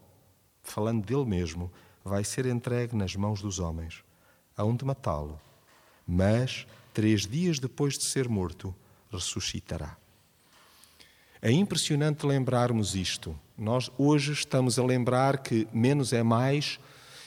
falando 0.62 1.04
dele 1.04 1.24
mesmo, 1.24 1.70
vai 2.04 2.24
ser 2.24 2.46
entregue 2.46 2.96
nas 2.96 3.14
mãos 3.14 3.40
dos 3.40 3.58
homens. 3.58 4.02
Hão 4.56 4.74
de 4.74 4.84
matá-lo, 4.84 5.40
mas 6.06 6.66
três 6.92 7.26
dias 7.26 7.58
depois 7.58 7.96
de 7.96 8.04
ser 8.04 8.28
morto, 8.28 8.74
ressuscitará. 9.10 9.96
É 11.40 11.50
impressionante 11.50 12.26
lembrarmos 12.26 12.94
isto. 12.94 13.38
Nós 13.56 13.90
hoje 13.98 14.32
estamos 14.32 14.78
a 14.78 14.84
lembrar 14.84 15.38
que 15.38 15.66
menos 15.72 16.12
é 16.12 16.22
mais 16.22 16.78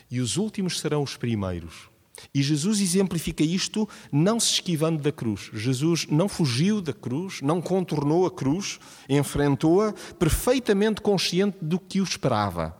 e 0.09 0.19
os 0.19 0.37
últimos 0.37 0.79
serão 0.79 1.03
os 1.03 1.17
primeiros. 1.17 1.89
E 2.33 2.41
Jesus 2.41 2.81
exemplifica 2.81 3.43
isto 3.43 3.87
não 4.11 4.39
se 4.39 4.53
esquivando 4.53 5.01
da 5.01 5.11
cruz. 5.11 5.49
Jesus 5.53 6.07
não 6.09 6.27
fugiu 6.27 6.81
da 6.81 6.93
cruz, 6.93 7.41
não 7.41 7.61
contornou 7.61 8.25
a 8.25 8.31
cruz, 8.31 8.79
enfrentou-a, 9.09 9.93
perfeitamente 10.17 11.01
consciente 11.01 11.57
do 11.61 11.79
que 11.79 11.99
o 11.99 12.03
esperava. 12.03 12.75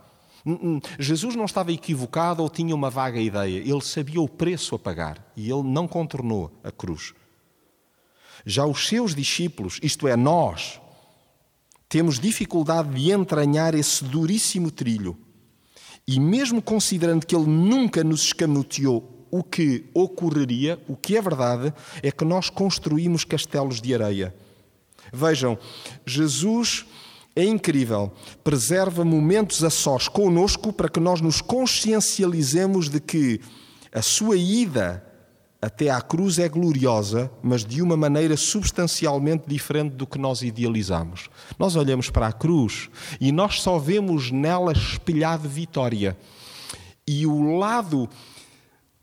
Hum, 0.46 0.60
hum, 0.62 0.82
Jesus 1.00 1.36
não 1.36 1.46
estava 1.46 1.72
equivocado 1.72 2.44
ou 2.44 2.50
tinha 2.50 2.76
uma 2.76 2.90
vaga 2.90 3.20
ideia. 3.20 3.58
Ele 3.58 3.82
sabia 3.82 4.22
o 4.22 4.30
preço 4.30 4.76
a 4.76 4.80
pagar 4.80 5.26
e 5.36 5.50
ele 5.50 5.64
não 5.64 5.88
contornou 5.88 6.52
a 6.64 6.72
cruz. 6.72 7.14
Já 8.46 8.66
os 8.66 8.88
seus 8.88 9.16
discípulos, 9.16 9.80
isto 9.82 10.08
é, 10.08 10.16
nós, 10.16 10.80
temos 11.90 12.20
dificuldade 12.20 12.94
de 12.94 13.12
entranhar 13.12 13.74
esse 13.74 14.04
duríssimo 14.04 14.70
trilho. 14.70 15.18
E 16.08 16.20
mesmo 16.20 16.62
considerando 16.62 17.26
que 17.26 17.36
ele 17.36 17.48
nunca 17.48 18.04
nos 18.04 18.22
escamoteou 18.22 19.15
o 19.38 19.44
que 19.44 19.84
ocorreria, 19.94 20.80
o 20.88 20.96
que 20.96 21.18
é 21.18 21.22
verdade, 21.22 21.74
é 22.02 22.10
que 22.10 22.24
nós 22.24 22.50
construímos 22.50 23.26
castelos 23.26 23.82
de 23.82 23.94
areia. 23.94 24.34
Vejam, 25.12 25.58
Jesus 26.06 26.86
é 27.36 27.44
incrível, 27.44 28.14
preserva 28.46 29.04
momentos 29.04 29.62
a 29.62 29.70
sós 29.70 30.08
conosco 30.08 30.72
para 30.72 30.88
que 30.88 31.02
nós 31.02 31.20
nos 31.20 31.42
consciencializemos 31.42 32.88
de 32.88 33.02
que 33.02 33.42
a 33.94 34.02
sua 34.02 34.38
ida 34.38 35.06
até 35.62 35.90
à 35.90 36.00
cruz 36.00 36.40
é 36.40 36.48
gloriosa, 36.48 37.30
mas 37.44 37.66
de 37.66 37.82
uma 37.82 37.98
maneira 37.98 38.38
substancialmente 38.38 39.44
diferente 39.48 39.96
do 39.96 40.08
que 40.08 40.18
nós 40.18 40.44
idealizamos. 40.44 41.30
Nós 41.60 41.76
olhamos 41.76 42.10
para 42.10 42.28
a 42.28 42.34
cruz 42.34 42.90
e 43.20 43.34
nós 43.34 43.62
só 43.62 43.78
vemos 43.78 44.32
nela 44.32 44.72
espelhado 44.72 45.50
vitória. 45.50 46.16
E 47.06 47.28
o 47.28 47.58
lado 47.58 48.10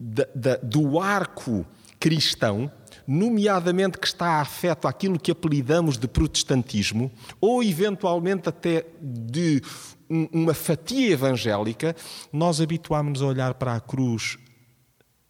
da, 0.03 0.27
da, 0.35 0.57
do 0.57 0.99
arco 0.99 1.65
cristão, 2.01 2.71
nomeadamente 3.07 3.99
que 3.99 4.07
está 4.07 4.41
afeto 4.41 4.89
àquilo 4.89 5.19
que 5.19 5.31
apelidamos 5.31 5.97
de 5.97 6.09
protestantismo, 6.09 7.11
ou 7.41 7.63
eventualmente 7.63 8.49
até 8.49 8.85
de 9.01 9.63
um, 10.11 10.29
uma 10.33 10.55
fatia 10.55 11.13
evangélica, 11.13 11.95
nós 12.33 12.61
habituámos-nos 12.61 13.23
a 13.23 13.27
olhar 13.27 13.55
para 13.55 13.77
a 13.77 13.81
cruz 13.81 14.37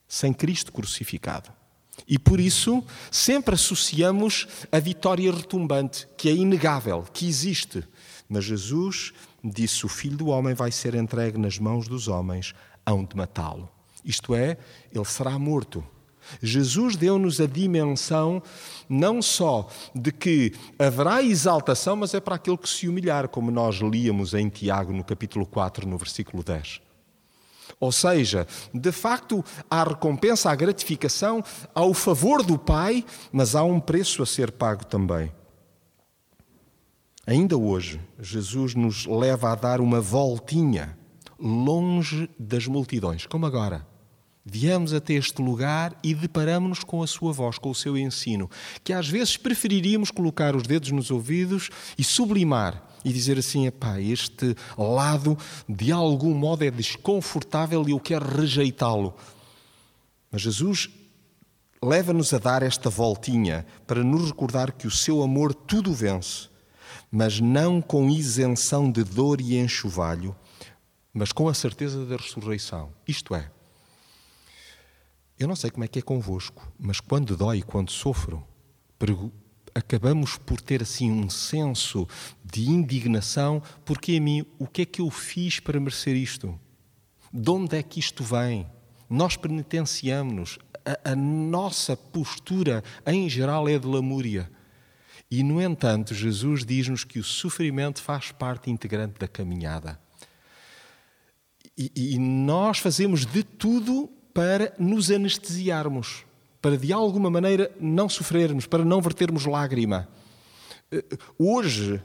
sem 0.08 0.32
Cristo 0.32 0.72
crucificado. 0.72 1.50
E 2.08 2.18
por 2.18 2.40
isso 2.40 2.82
sempre 3.10 3.54
associamos 3.54 4.46
a 4.70 4.78
vitória 4.78 5.30
retumbante, 5.30 6.08
que 6.16 6.28
é 6.28 6.32
inegável, 6.32 7.02
que 7.12 7.28
existe. 7.28 7.84
Mas 8.28 8.44
Jesus 8.44 9.12
disse: 9.44 9.84
O 9.84 9.88
filho 9.88 10.16
do 10.16 10.26
homem 10.28 10.54
vai 10.54 10.72
ser 10.72 10.94
entregue 10.94 11.38
nas 11.38 11.58
mãos 11.58 11.86
dos 11.86 12.08
homens, 12.08 12.54
hão 12.84 13.04
de 13.04 13.14
matá-lo. 13.14 13.71
Isto 14.04 14.34
é, 14.34 14.56
ele 14.92 15.04
será 15.04 15.38
morto. 15.38 15.84
Jesus 16.40 16.96
deu-nos 16.96 17.40
a 17.40 17.46
dimensão 17.46 18.42
não 18.88 19.20
só 19.20 19.68
de 19.94 20.12
que 20.12 20.52
haverá 20.78 21.22
exaltação, 21.22 21.96
mas 21.96 22.14
é 22.14 22.20
para 22.20 22.36
aquele 22.36 22.56
que 22.56 22.68
se 22.68 22.88
humilhar, 22.88 23.28
como 23.28 23.50
nós 23.50 23.76
líamos 23.76 24.34
em 24.34 24.48
Tiago 24.48 24.92
no 24.92 25.04
capítulo 25.04 25.46
4, 25.46 25.86
no 25.88 25.98
versículo 25.98 26.42
10. 26.42 26.80
Ou 27.80 27.90
seja, 27.90 28.46
de 28.72 28.92
facto, 28.92 29.44
há 29.68 29.82
recompensa, 29.82 30.50
há 30.50 30.54
gratificação, 30.54 31.42
há 31.74 31.84
o 31.84 31.94
favor 31.94 32.42
do 32.42 32.58
Pai, 32.58 33.04
mas 33.32 33.56
há 33.56 33.64
um 33.64 33.80
preço 33.80 34.22
a 34.22 34.26
ser 34.26 34.52
pago 34.52 34.86
também. 34.86 35.32
Ainda 37.26 37.56
hoje, 37.56 38.00
Jesus 38.18 38.74
nos 38.74 39.06
leva 39.06 39.52
a 39.52 39.54
dar 39.54 39.80
uma 39.80 40.00
voltinha 40.00 40.98
longe 41.38 42.28
das 42.38 42.66
multidões, 42.66 43.26
como 43.26 43.46
agora. 43.46 43.91
Viemos 44.44 44.92
até 44.92 45.14
este 45.14 45.40
lugar 45.40 45.96
e 46.02 46.14
deparamos-nos 46.14 46.82
com 46.82 47.00
a 47.00 47.06
sua 47.06 47.32
voz, 47.32 47.58
com 47.58 47.70
o 47.70 47.74
seu 47.74 47.96
ensino, 47.96 48.50
que 48.82 48.92
às 48.92 49.08
vezes 49.08 49.36
preferiríamos 49.36 50.10
colocar 50.10 50.56
os 50.56 50.64
dedos 50.64 50.90
nos 50.90 51.12
ouvidos 51.12 51.70
e 51.96 52.02
sublimar 52.02 52.84
e 53.04 53.12
dizer 53.12 53.38
assim: 53.38 53.66
epá, 53.66 54.00
este 54.00 54.56
lado 54.76 55.38
de 55.68 55.92
algum 55.92 56.34
modo 56.34 56.64
é 56.64 56.70
desconfortável 56.70 57.88
e 57.88 57.92
eu 57.92 58.00
quero 58.00 58.26
rejeitá-lo. 58.26 59.14
Mas 60.30 60.42
Jesus 60.42 60.90
leva-nos 61.80 62.32
a 62.32 62.38
dar 62.38 62.64
esta 62.64 62.90
voltinha 62.90 63.64
para 63.86 64.02
nos 64.02 64.28
recordar 64.28 64.72
que 64.72 64.88
o 64.88 64.90
seu 64.90 65.22
amor 65.22 65.54
tudo 65.54 65.92
vence, 65.92 66.48
mas 67.10 67.38
não 67.38 67.80
com 67.80 68.10
isenção 68.10 68.90
de 68.90 69.04
dor 69.04 69.40
e 69.40 69.56
enxovalho, 69.56 70.34
mas 71.12 71.30
com 71.30 71.48
a 71.48 71.54
certeza 71.54 72.04
da 72.06 72.16
ressurreição. 72.16 72.92
Isto 73.06 73.34
é, 73.34 73.50
eu 75.38 75.48
não 75.48 75.56
sei 75.56 75.70
como 75.70 75.84
é 75.84 75.88
que 75.88 75.98
é 75.98 76.02
convosco, 76.02 76.72
mas 76.78 77.00
quando 77.00 77.36
dói, 77.36 77.62
quando 77.62 77.90
sofro, 77.90 78.46
acabamos 79.74 80.36
por 80.36 80.60
ter 80.60 80.82
assim 80.82 81.10
um 81.10 81.28
senso 81.28 82.06
de 82.44 82.68
indignação, 82.68 83.62
porque 83.84 84.16
a 84.16 84.20
mim, 84.20 84.44
o 84.58 84.66
que 84.66 84.82
é 84.82 84.86
que 84.86 85.00
eu 85.00 85.10
fiz 85.10 85.58
para 85.58 85.80
merecer 85.80 86.16
isto? 86.16 86.58
De 87.32 87.50
onde 87.50 87.76
é 87.76 87.82
que 87.82 87.98
isto 87.98 88.22
vem? 88.22 88.66
Nós 89.08 89.36
penitenciamos-nos, 89.36 90.58
a, 90.84 91.12
a 91.12 91.16
nossa 91.16 91.96
postura 91.96 92.82
em 93.06 93.28
geral 93.28 93.68
é 93.68 93.78
de 93.78 93.86
lamúria. 93.86 94.50
E, 95.30 95.42
no 95.42 95.62
entanto, 95.62 96.14
Jesus 96.14 96.64
diz-nos 96.64 97.04
que 97.04 97.18
o 97.18 97.24
sofrimento 97.24 98.02
faz 98.02 98.30
parte 98.30 98.70
integrante 98.70 99.18
da 99.18 99.26
caminhada. 99.26 99.98
E, 101.76 101.90
e 102.14 102.18
nós 102.18 102.78
fazemos 102.78 103.24
de 103.24 103.42
tudo 103.42 104.10
para 104.32 104.74
nos 104.78 105.10
anestesiarmos, 105.10 106.24
para 106.60 106.76
de 106.76 106.92
alguma 106.92 107.30
maneira 107.30 107.70
não 107.80 108.08
sofrermos, 108.08 108.66
para 108.66 108.84
não 108.84 109.00
vertermos 109.00 109.46
lágrima. 109.46 110.08
Eh, 110.90 111.04
hoje, 111.38 112.02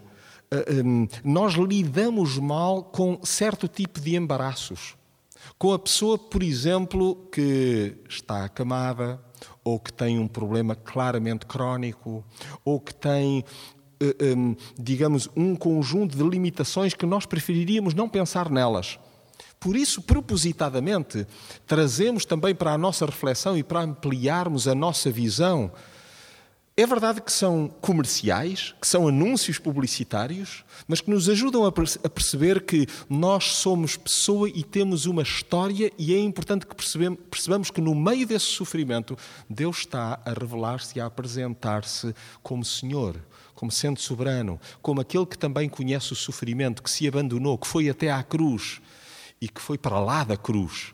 hum, 0.84 1.08
nós 1.24 1.54
lidamos 1.54 2.38
mal 2.38 2.84
com 2.84 3.20
certo 3.24 3.68
tipo 3.68 4.00
de 4.00 4.16
embaraços. 4.16 4.96
Com 5.58 5.74
a 5.74 5.80
pessoa, 5.80 6.18
por 6.18 6.44
exemplo, 6.44 7.28
que 7.32 7.96
está 8.10 8.46
acamada, 8.46 9.22
ou 9.64 9.80
que 9.80 9.92
tem 9.94 10.20
um 10.20 10.28
problema 10.28 10.76
claramente 10.76 11.46
crónico, 11.46 12.24
ou 12.64 12.80
que 12.80 12.94
tem, 12.94 13.44
eh, 14.00 14.36
digamos, 14.78 15.30
um 15.36 15.56
conjunto 15.56 16.18
de 16.18 16.24
limitações 16.24 16.94
que 16.94 17.06
nós 17.06 17.26
preferiríamos 17.26 17.94
não 17.94 18.10
pensar 18.10 18.50
nelas. 18.50 19.00
Por 19.60 19.76
isso, 19.76 20.02
propositadamente, 20.02 21.26
trazemos 21.66 22.26
também 22.26 22.54
para 22.54 22.74
a 22.74 22.78
nossa 22.78 23.06
reflexão 23.06 23.58
e 23.58 23.64
para 23.64 23.82
ampliarmos 23.82 24.68
a 24.68 24.76
nossa 24.76 25.10
visão. 25.10 25.72
É 26.80 26.86
verdade 26.86 27.22
que 27.22 27.32
são 27.32 27.68
comerciais, 27.82 28.76
que 28.80 28.88
são 28.88 29.08
anúncios 29.08 29.58
publicitários, 29.58 30.64
mas 30.88 31.02
que 31.02 31.10
nos 31.10 31.28
ajudam 31.28 31.66
a 31.66 31.72
perceber 31.72 32.62
que 32.62 32.86
nós 33.10 33.46
somos 33.46 33.98
pessoa 33.98 34.48
e 34.48 34.64
temos 34.64 35.08
uma 35.08 35.24
história, 35.24 35.92
e 35.98 36.14
é 36.14 36.20
importante 36.20 36.68
que 36.68 36.76
percebamos 36.76 37.72
que 37.72 37.82
no 37.82 37.96
meio 37.96 38.28
desse 38.28 38.46
sofrimento, 38.46 39.18
Deus 39.50 39.80
está 39.80 40.20
a 40.24 40.30
revelar-se 40.30 41.00
e 41.00 41.02
a 41.02 41.08
apresentar-se 41.08 42.14
como 42.44 42.64
Senhor, 42.64 43.16
como 43.56 43.72
sendo 43.72 44.00
soberano, 44.00 44.62
como 44.80 45.02
aquele 45.02 45.26
que 45.26 45.36
também 45.36 45.68
conhece 45.68 46.14
o 46.14 46.16
sofrimento, 46.16 46.84
que 46.84 46.92
se 46.92 47.08
abandonou, 47.08 47.58
que 47.58 47.66
foi 47.66 47.90
até 47.90 48.12
à 48.12 48.22
cruz 48.22 48.80
e 49.42 49.48
que 49.48 49.62
foi 49.62 49.78
para 49.78 50.00
lá 50.00 50.24
da 50.24 50.38
cruz, 50.38 50.94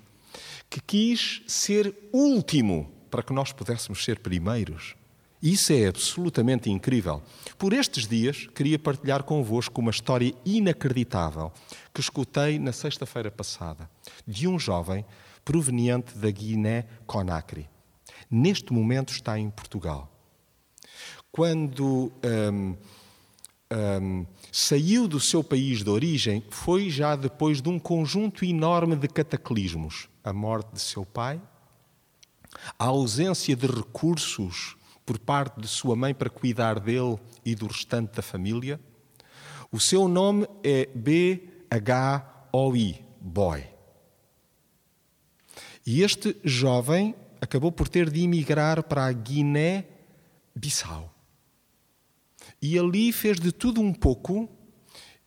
que 0.69 0.81
quis 0.81 1.41
ser 1.47 1.95
último 2.11 2.91
para 3.09 3.23
que 3.23 3.33
nós 3.33 3.51
pudéssemos 3.51 4.03
ser 4.03 4.19
primeiros. 4.19 4.95
Isso 5.41 5.73
é 5.73 5.87
absolutamente 5.87 6.69
incrível. 6.69 7.21
Por 7.57 7.73
estes 7.73 8.07
dias, 8.07 8.47
queria 8.55 8.79
partilhar 8.79 9.23
convosco 9.23 9.81
uma 9.81 9.91
história 9.91 10.33
inacreditável 10.45 11.51
que 11.93 11.99
escutei 11.99 12.57
na 12.57 12.71
sexta-feira 12.71 13.29
passada, 13.29 13.89
de 14.25 14.47
um 14.47 14.57
jovem 14.57 15.05
proveniente 15.43 16.17
da 16.17 16.31
Guiné-Conakry. 16.31 17.69
Neste 18.31 18.71
momento 18.71 19.11
está 19.11 19.37
em 19.37 19.49
Portugal. 19.49 20.09
Quando 21.31 22.11
hum, 22.23 22.77
hum, 23.71 24.25
saiu 24.55 25.07
do 25.07 25.19
seu 25.19 25.43
país 25.43 25.83
de 25.83 25.89
origem, 25.89 26.43
foi 26.51 26.91
já 26.91 27.15
depois 27.15 27.59
de 27.59 27.69
um 27.69 27.79
conjunto 27.79 28.45
enorme 28.45 28.95
de 28.95 29.07
cataclismos: 29.07 30.07
a 30.23 30.31
morte 30.31 30.73
de 30.73 30.79
seu 30.79 31.03
pai, 31.03 31.41
a 32.77 32.85
ausência 32.85 33.55
de 33.55 33.65
recursos 33.65 34.77
por 35.03 35.17
parte 35.17 35.59
de 35.59 35.67
sua 35.67 35.95
mãe 35.95 36.13
para 36.13 36.29
cuidar 36.29 36.79
dele 36.79 37.17
e 37.43 37.55
do 37.55 37.65
restante 37.65 38.13
da 38.13 38.21
família. 38.21 38.79
O 39.71 39.79
seu 39.79 40.07
nome 40.07 40.47
é 40.63 40.87
B-H-O-I, 40.93 43.03
Boy. 43.19 43.65
E 45.85 46.01
este 46.03 46.37
jovem 46.43 47.15
acabou 47.41 47.71
por 47.71 47.87
ter 47.87 48.11
de 48.11 48.21
emigrar 48.21 48.83
para 48.83 49.05
a 49.05 49.11
Guiné-Bissau. 49.11 51.12
E 52.65 52.79
ali 52.79 53.11
fez 53.11 53.41
de 53.41 53.51
tudo 53.51 53.81
um 53.81 53.93
pouco, 53.93 54.47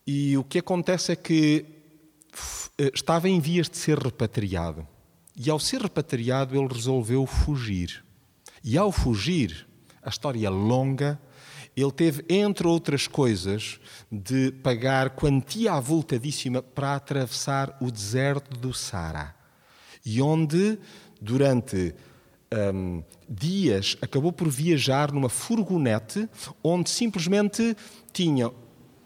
e 0.06 0.38
o 0.38 0.42
que 0.42 0.58
acontece 0.58 1.12
é 1.12 1.16
que 1.16 1.66
eh, 2.78 2.90
estava 2.94 3.28
em 3.28 3.38
vias 3.40 3.68
de 3.68 3.76
ser 3.76 3.98
repatriado. 3.98 4.88
E 5.36 5.50
ao 5.50 5.60
ser 5.60 5.82
repatriado, 5.82 6.58
ele 6.58 6.72
resolveu 6.72 7.26
fugir. 7.26 8.02
E 8.64 8.78
ao 8.78 8.90
fugir, 8.90 9.68
a 10.02 10.08
história 10.08 10.46
é 10.46 10.48
longa, 10.48 11.20
ele 11.76 11.92
teve, 11.92 12.24
entre 12.26 12.66
outras 12.66 13.06
coisas, 13.06 13.78
de 14.10 14.50
pagar 14.50 15.10
quantia 15.10 15.74
avultadíssima 15.74 16.62
para 16.62 16.94
atravessar 16.94 17.76
o 17.82 17.90
deserto 17.90 18.58
do 18.58 18.72
Sara. 18.72 19.36
E 20.06 20.22
onde, 20.22 20.78
durante 21.20 21.94
um, 22.56 23.02
dias, 23.28 23.96
acabou 24.00 24.32
por 24.32 24.48
viajar 24.48 25.12
numa 25.12 25.28
furgonete 25.28 26.28
onde 26.62 26.90
simplesmente 26.90 27.76
tinha 28.12 28.50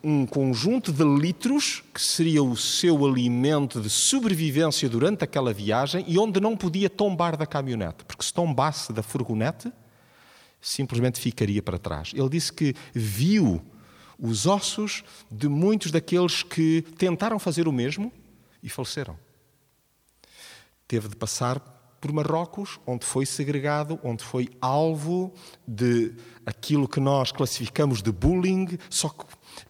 um 0.03 0.25
conjunto 0.25 0.93
de 0.93 1.05
litros 1.05 1.83
que 1.93 2.01
seria 2.01 2.43
o 2.43 2.57
seu 2.57 3.05
alimento 3.05 3.81
de 3.81 3.91
sobrevivência 3.91 4.89
durante 4.89 5.25
aquela 5.25 5.53
viagem 5.53 6.05
e 6.09 6.19
onde 6.19 6.41
não 6.41 6.57
podia 6.57 6.89
tombar 6.89 7.37
da 7.37 7.47
caminhonete, 7.47 8.05
porque 8.05 8.25
se 8.25 8.33
tombasse 8.33 8.93
da 8.93 9.03
furgonete, 9.03 9.71
simplesmente 10.61 11.21
ficaria 11.21 11.63
para 11.63 11.79
trás. 11.79 12.13
Ele 12.15 12.29
disse 12.29 12.53
que 12.53 12.75
viu 12.95 13.63
os 14.19 14.47
ossos 14.47 15.03
de 15.31 15.49
muitos 15.49 15.91
daqueles 15.91 16.43
que 16.43 16.83
tentaram 16.97 17.39
fazer 17.39 17.67
o 17.67 17.73
mesmo 17.73 18.13
e 18.63 18.69
faleceram. 18.69 19.17
Teve 20.87 21.09
de 21.09 21.17
passar 21.17 21.80
por 22.01 22.13
Marrocos, 22.13 22.81
onde 22.87 23.05
foi 23.05 23.27
segregado, 23.27 23.99
onde 24.03 24.25
foi 24.25 24.49
alvo 24.61 25.33
de 25.67 26.15
aquilo 26.47 26.89
que 26.89 27.01
nós 27.01 27.31
classificamos 27.31 28.03
de 28.03 28.11
bullying, 28.11 28.79
só 28.89 29.09
que 29.09 29.25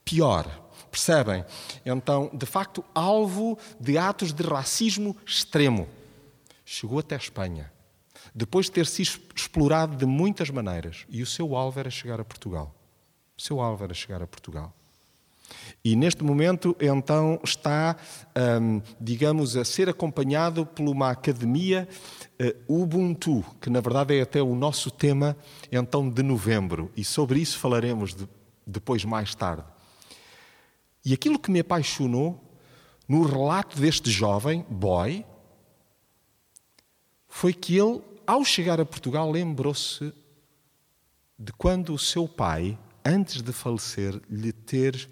pior. 0.04 0.68
Percebem? 0.90 1.44
Então, 1.84 2.30
de 2.32 2.46
facto, 2.46 2.84
alvo 2.94 3.58
de 3.78 3.96
atos 3.96 4.32
de 4.32 4.42
racismo 4.42 5.16
extremo. 5.24 5.88
Chegou 6.64 6.98
até 6.98 7.14
a 7.14 7.18
Espanha 7.18 7.70
depois 8.34 8.66
de 8.66 8.72
ter 8.72 8.86
sido 8.86 9.20
explorado 9.34 9.96
de 9.96 10.06
muitas 10.06 10.50
maneiras. 10.50 11.04
E 11.08 11.22
o 11.22 11.26
seu 11.26 11.56
alvo 11.56 11.78
era 11.78 11.90
chegar 11.90 12.20
a 12.20 12.24
Portugal. 12.24 12.74
O 13.36 13.42
seu 13.42 13.60
alvo 13.60 13.84
era 13.84 13.94
chegar 13.94 14.22
a 14.22 14.26
Portugal. 14.26 14.74
E 15.84 15.96
neste 15.96 16.22
momento, 16.22 16.76
então, 16.80 17.40
está, 17.42 17.96
hum, 18.60 18.80
digamos, 19.00 19.56
a 19.56 19.64
ser 19.64 19.88
acompanhado 19.88 20.64
por 20.64 20.88
uma 20.88 21.10
academia 21.10 21.88
Ubuntu, 22.66 23.44
que 23.60 23.68
na 23.68 23.80
verdade 23.80 24.16
é 24.16 24.22
até 24.22 24.42
o 24.42 24.54
nosso 24.54 24.90
tema, 24.90 25.36
então, 25.70 26.08
de 26.08 26.22
novembro. 26.22 26.90
E 26.96 27.04
sobre 27.04 27.40
isso 27.40 27.58
falaremos 27.58 28.14
de, 28.14 28.28
depois, 28.66 29.04
mais 29.04 29.34
tarde. 29.34 29.64
E 31.04 31.12
aquilo 31.12 31.38
que 31.38 31.50
me 31.50 31.60
apaixonou 31.60 32.42
no 33.08 33.22
relato 33.24 33.80
deste 33.80 34.10
jovem, 34.10 34.64
boy, 34.68 35.24
foi 37.28 37.52
que 37.52 37.76
ele 37.76 38.02
ao 38.30 38.44
chegar 38.44 38.80
a 38.80 38.84
Portugal, 38.84 39.28
lembrou-se 39.28 40.14
de 41.36 41.52
quando 41.54 41.92
o 41.92 41.98
seu 41.98 42.28
pai, 42.28 42.78
antes 43.04 43.42
de 43.42 43.52
falecer, 43.52 44.22
lhe 44.30 44.52
ter 44.52 45.10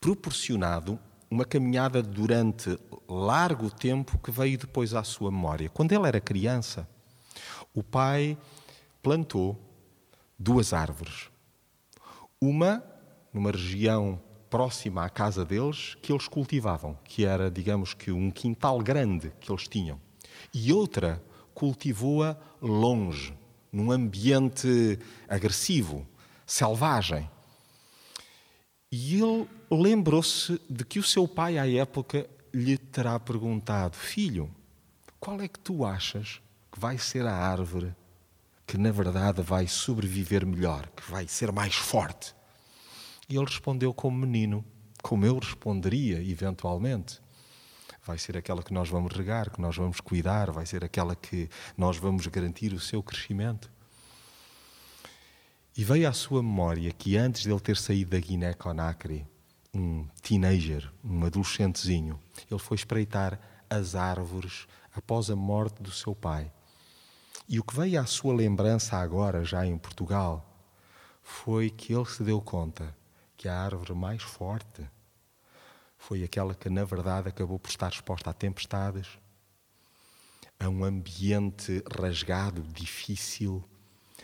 proporcionado 0.00 0.96
uma 1.34 1.44
caminhada 1.44 2.00
durante 2.00 2.78
largo 3.08 3.68
tempo 3.68 4.18
que 4.18 4.30
veio 4.30 4.56
depois 4.56 4.94
à 4.94 5.02
sua 5.02 5.32
memória. 5.32 5.68
Quando 5.68 5.90
ele 5.90 6.06
era 6.06 6.20
criança, 6.20 6.88
o 7.74 7.82
pai 7.82 8.38
plantou 9.02 9.58
duas 10.38 10.72
árvores. 10.72 11.28
Uma 12.40 12.84
numa 13.32 13.50
região 13.50 14.20
próxima 14.48 15.04
à 15.04 15.10
casa 15.10 15.44
deles 15.44 15.96
que 16.00 16.12
eles 16.12 16.28
cultivavam, 16.28 16.96
que 17.02 17.24
era, 17.24 17.50
digamos 17.50 17.94
que, 17.94 18.12
um 18.12 18.30
quintal 18.30 18.78
grande 18.78 19.32
que 19.40 19.50
eles 19.50 19.66
tinham. 19.66 20.00
E 20.54 20.72
outra 20.72 21.20
cultivou-a 21.52 22.36
longe, 22.62 23.36
num 23.72 23.90
ambiente 23.90 25.00
agressivo, 25.28 26.06
selvagem. 26.46 27.28
E 28.90 29.20
ele 29.20 29.48
lembrou-se 29.70 30.60
de 30.68 30.84
que 30.84 30.98
o 30.98 31.02
seu 31.02 31.26
pai, 31.26 31.58
à 31.58 31.68
época, 31.70 32.28
lhe 32.52 32.78
terá 32.78 33.18
perguntado: 33.18 33.96
Filho, 33.96 34.50
qual 35.18 35.40
é 35.40 35.48
que 35.48 35.58
tu 35.58 35.84
achas 35.84 36.40
que 36.70 36.78
vai 36.78 36.98
ser 36.98 37.26
a 37.26 37.34
árvore 37.34 37.94
que, 38.66 38.78
na 38.78 38.90
verdade, 38.90 39.42
vai 39.42 39.66
sobreviver 39.66 40.46
melhor, 40.46 40.88
que 40.96 41.10
vai 41.10 41.26
ser 41.26 41.50
mais 41.52 41.74
forte? 41.74 42.34
E 43.28 43.36
ele 43.36 43.46
respondeu 43.46 43.92
como 43.92 44.18
menino, 44.18 44.64
como 45.02 45.26
eu 45.26 45.38
responderia 45.38 46.22
eventualmente 46.22 47.24
vai 48.04 48.18
ser 48.18 48.36
aquela 48.36 48.62
que 48.62 48.72
nós 48.72 48.88
vamos 48.88 49.14
regar, 49.16 49.50
que 49.50 49.60
nós 49.60 49.76
vamos 49.76 50.00
cuidar, 50.00 50.50
vai 50.50 50.66
ser 50.66 50.84
aquela 50.84 51.16
que 51.16 51.48
nós 51.76 51.96
vamos 51.96 52.26
garantir 52.26 52.72
o 52.72 52.80
seu 52.80 53.02
crescimento. 53.02 53.72
E 55.76 55.82
veio 55.82 56.08
à 56.08 56.12
sua 56.12 56.40
memória 56.40 56.92
que 56.92 57.16
antes 57.16 57.42
de 57.42 57.50
ele 57.50 57.58
ter 57.58 57.76
saído 57.76 58.12
da 58.12 58.20
Guiné-Conakry, 58.20 59.26
um 59.74 60.06
teenager, 60.22 60.88
um 61.02 61.24
adolescentezinho, 61.24 62.20
ele 62.48 62.60
foi 62.60 62.76
espreitar 62.76 63.40
as 63.68 63.96
árvores 63.96 64.68
após 64.94 65.30
a 65.30 65.34
morte 65.34 65.82
do 65.82 65.90
seu 65.90 66.14
pai. 66.14 66.52
E 67.48 67.58
o 67.58 67.64
que 67.64 67.74
veio 67.74 68.00
à 68.00 68.06
sua 68.06 68.32
lembrança 68.32 68.96
agora, 68.96 69.44
já 69.44 69.66
em 69.66 69.76
Portugal, 69.76 70.48
foi 71.24 71.70
que 71.70 71.92
ele 71.92 72.04
se 72.04 72.22
deu 72.22 72.40
conta 72.40 72.96
que 73.36 73.48
a 73.48 73.58
árvore 73.58 73.94
mais 73.94 74.22
forte 74.22 74.88
foi 75.98 76.22
aquela 76.22 76.54
que, 76.54 76.70
na 76.70 76.84
verdade, 76.84 77.30
acabou 77.30 77.58
por 77.58 77.68
estar 77.68 77.90
exposta 77.90 78.30
a 78.30 78.32
tempestades, 78.32 79.08
a 80.60 80.68
um 80.68 80.84
ambiente 80.84 81.82
rasgado, 81.98 82.62
difícil, 82.62 83.64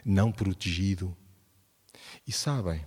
não 0.05 0.31
protegido. 0.31 1.17
E 2.27 2.33
sabem, 2.33 2.85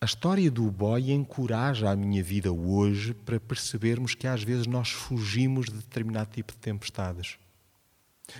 A 0.00 0.04
história 0.04 0.50
do 0.50 0.70
boy 0.70 1.10
encoraja 1.10 1.90
a 1.90 1.96
minha 1.96 2.22
vida 2.22 2.52
hoje 2.52 3.14
para 3.14 3.40
percebermos 3.40 4.14
que 4.14 4.26
às 4.26 4.42
vezes 4.42 4.66
nós 4.66 4.90
fugimos 4.90 5.66
de 5.66 5.72
determinado 5.72 6.30
tipo 6.32 6.52
de 6.52 6.58
tempestades. 6.58 7.38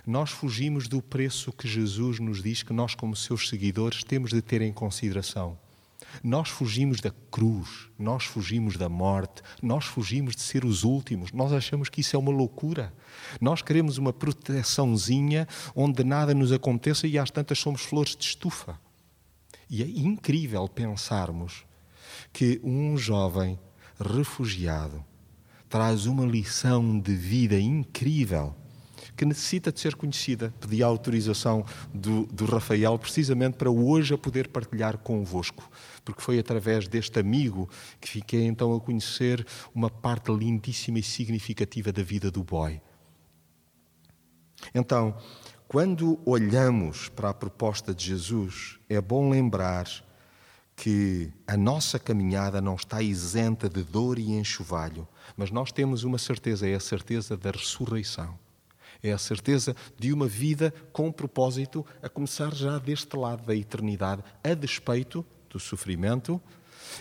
Nós 0.06 0.30
fugimos 0.30 0.86
do 0.86 1.00
preço 1.00 1.52
que 1.52 1.66
Jesus 1.66 2.20
nos 2.20 2.42
diz 2.42 2.62
que 2.62 2.72
nós, 2.72 2.94
como 2.94 3.16
seus 3.16 3.48
seguidores, 3.48 4.04
temos 4.04 4.30
de 4.30 4.42
ter 4.42 4.60
em 4.60 4.72
consideração. 4.72 5.58
Nós 6.22 6.48
fugimos 6.48 7.00
da 7.00 7.10
cruz, 7.30 7.88
nós 7.98 8.24
fugimos 8.24 8.76
da 8.76 8.88
morte, 8.88 9.42
nós 9.62 9.84
fugimos 9.84 10.36
de 10.36 10.42
ser 10.42 10.64
os 10.64 10.84
últimos. 10.84 11.32
Nós 11.32 11.52
achamos 11.52 11.88
que 11.88 12.00
isso 12.00 12.16
é 12.16 12.18
uma 12.18 12.30
loucura. 12.30 12.92
Nós 13.40 13.62
queremos 13.62 13.98
uma 13.98 14.12
proteçãozinha 14.12 15.48
onde 15.74 16.04
nada 16.04 16.34
nos 16.34 16.52
aconteça 16.52 17.06
e 17.06 17.18
às 17.18 17.30
tantas 17.30 17.58
somos 17.58 17.82
flores 17.82 18.14
de 18.14 18.24
estufa. 18.24 18.78
E 19.68 19.82
é 19.82 19.86
incrível 19.86 20.68
pensarmos 20.68 21.64
que 22.32 22.60
um 22.62 22.96
jovem 22.96 23.58
refugiado 23.98 25.04
traz 25.68 26.06
uma 26.06 26.24
lição 26.24 26.98
de 26.98 27.14
vida 27.14 27.58
incrível 27.58 28.54
que 29.16 29.24
necessita 29.24 29.72
de 29.72 29.80
ser 29.80 29.96
conhecida. 29.96 30.52
Pedi 30.60 30.82
a 30.82 30.86
autorização 30.86 31.64
do, 31.92 32.26
do 32.26 32.44
Rafael 32.44 32.98
precisamente 32.98 33.56
para 33.56 33.70
hoje 33.70 34.14
a 34.14 34.18
poder 34.18 34.48
partilhar 34.48 34.98
convosco, 34.98 35.68
porque 36.04 36.20
foi 36.20 36.38
através 36.38 36.86
deste 36.86 37.18
amigo 37.18 37.68
que 38.00 38.08
fiquei 38.08 38.44
então 38.44 38.74
a 38.74 38.80
conhecer 38.80 39.44
uma 39.74 39.88
parte 39.88 40.30
lindíssima 40.30 40.98
e 40.98 41.02
significativa 41.02 41.90
da 41.90 42.02
vida 42.02 42.30
do 42.30 42.44
boy. 42.44 42.80
Então, 44.74 45.16
quando 45.68 46.20
olhamos 46.24 47.08
para 47.08 47.30
a 47.30 47.34
proposta 47.34 47.94
de 47.94 48.06
Jesus, 48.06 48.78
é 48.88 49.00
bom 49.00 49.30
lembrar 49.30 49.86
que 50.76 51.32
a 51.46 51.56
nossa 51.56 51.98
caminhada 51.98 52.60
não 52.60 52.74
está 52.74 53.02
isenta 53.02 53.68
de 53.68 53.82
dor 53.82 54.18
e 54.18 54.32
enxovalho, 54.32 55.08
mas 55.36 55.50
nós 55.50 55.72
temos 55.72 56.04
uma 56.04 56.18
certeza, 56.18 56.68
é 56.68 56.74
a 56.74 56.80
certeza 56.80 57.36
da 57.36 57.50
ressurreição. 57.50 58.38
É 59.02 59.12
a 59.12 59.18
certeza 59.18 59.76
de 59.98 60.12
uma 60.12 60.26
vida 60.26 60.72
com 60.92 61.12
propósito, 61.12 61.84
a 62.02 62.08
começar 62.08 62.54
já 62.54 62.78
deste 62.78 63.16
lado 63.16 63.44
da 63.44 63.54
eternidade, 63.54 64.22
a 64.42 64.54
despeito 64.54 65.24
do 65.50 65.58
sofrimento 65.58 66.40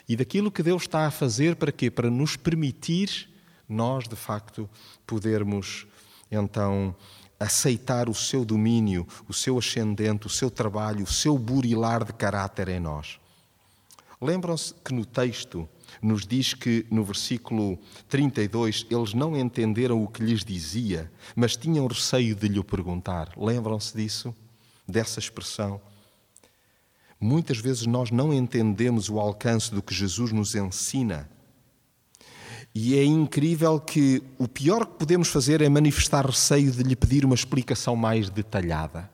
e 0.07 0.15
daquilo 0.15 0.51
que 0.51 0.63
Deus 0.63 0.83
está 0.83 1.05
a 1.05 1.11
fazer 1.11 1.55
para 1.55 1.71
quê? 1.71 1.89
Para 1.89 2.09
nos 2.09 2.35
permitir 2.35 3.29
nós, 3.67 4.07
de 4.07 4.15
facto, 4.15 4.69
podermos 5.05 5.87
então 6.31 6.95
aceitar 7.39 8.09
o 8.09 8.13
seu 8.13 8.45
domínio, 8.45 9.07
o 9.27 9.33
seu 9.33 9.57
ascendente, 9.57 10.27
o 10.27 10.29
seu 10.29 10.49
trabalho, 10.49 11.03
o 11.03 11.11
seu 11.11 11.37
burilar 11.37 12.03
de 12.03 12.13
caráter 12.13 12.69
em 12.69 12.79
nós. 12.79 13.19
Lembram-se 14.21 14.73
que 14.73 14.93
no 14.93 15.05
texto 15.05 15.67
nos 16.01 16.25
diz 16.25 16.53
que 16.53 16.85
no 16.89 17.03
versículo 17.03 17.77
32 18.09 18.85
eles 18.89 19.13
não 19.13 19.37
entenderam 19.37 20.03
o 20.03 20.07
que 20.07 20.23
lhes 20.23 20.43
dizia, 20.43 21.11
mas 21.35 21.55
tinham 21.55 21.87
receio 21.87 22.35
de 22.35 22.47
lhe 22.47 22.63
perguntar. 22.63 23.31
Lembram-se 23.37 23.95
disso? 23.95 24.35
Dessa 24.87 25.19
expressão? 25.19 25.81
Muitas 27.19 27.57
vezes 27.57 27.85
nós 27.85 28.11
não 28.11 28.33
entendemos 28.33 29.09
o 29.09 29.19
alcance 29.19 29.73
do 29.73 29.81
que 29.81 29.93
Jesus 29.93 30.31
nos 30.31 30.53
ensina. 30.53 31.29
E 32.77 32.99
é 32.99 33.05
incrível 33.05 33.79
que 33.79 34.21
o 34.37 34.49
pior 34.49 34.85
que 34.85 34.95
podemos 34.95 35.29
fazer 35.29 35.61
é 35.61 35.69
manifestar 35.69 36.25
receio 36.25 36.69
de 36.69 36.83
lhe 36.83 36.93
pedir 36.93 37.23
uma 37.23 37.33
explicação 37.33 37.95
mais 37.95 38.29
detalhada. 38.29 39.09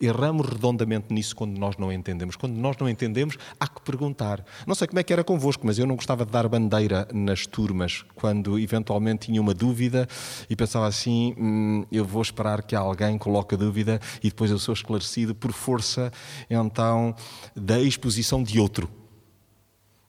Erramos 0.00 0.48
redondamente 0.48 1.12
nisso 1.12 1.36
quando 1.36 1.58
nós 1.58 1.76
não 1.76 1.92
entendemos. 1.92 2.34
Quando 2.34 2.54
nós 2.56 2.78
não 2.78 2.88
entendemos, 2.88 3.36
há 3.60 3.68
que 3.68 3.82
perguntar. 3.82 4.42
Não 4.66 4.74
sei 4.74 4.86
como 4.86 4.98
é 4.98 5.02
que 5.02 5.12
era 5.12 5.22
convosco, 5.22 5.66
mas 5.66 5.78
eu 5.78 5.86
não 5.86 5.96
gostava 5.96 6.24
de 6.24 6.32
dar 6.32 6.48
bandeira 6.48 7.06
nas 7.12 7.46
turmas 7.46 8.04
quando 8.14 8.58
eventualmente 8.58 9.26
tinha 9.26 9.40
uma 9.40 9.52
dúvida 9.52 10.08
e 10.48 10.56
pensava 10.56 10.86
assim: 10.86 11.34
hum, 11.38 11.84
eu 11.92 12.06
vou 12.06 12.22
esperar 12.22 12.62
que 12.62 12.74
alguém 12.74 13.18
coloque 13.18 13.54
a 13.54 13.58
dúvida 13.58 14.00
e 14.22 14.30
depois 14.30 14.50
eu 14.50 14.58
sou 14.58 14.72
esclarecido 14.72 15.34
por 15.34 15.52
força 15.52 16.10
então 16.48 17.14
da 17.54 17.78
exposição 17.80 18.42
de 18.42 18.58
outro. 18.58 18.88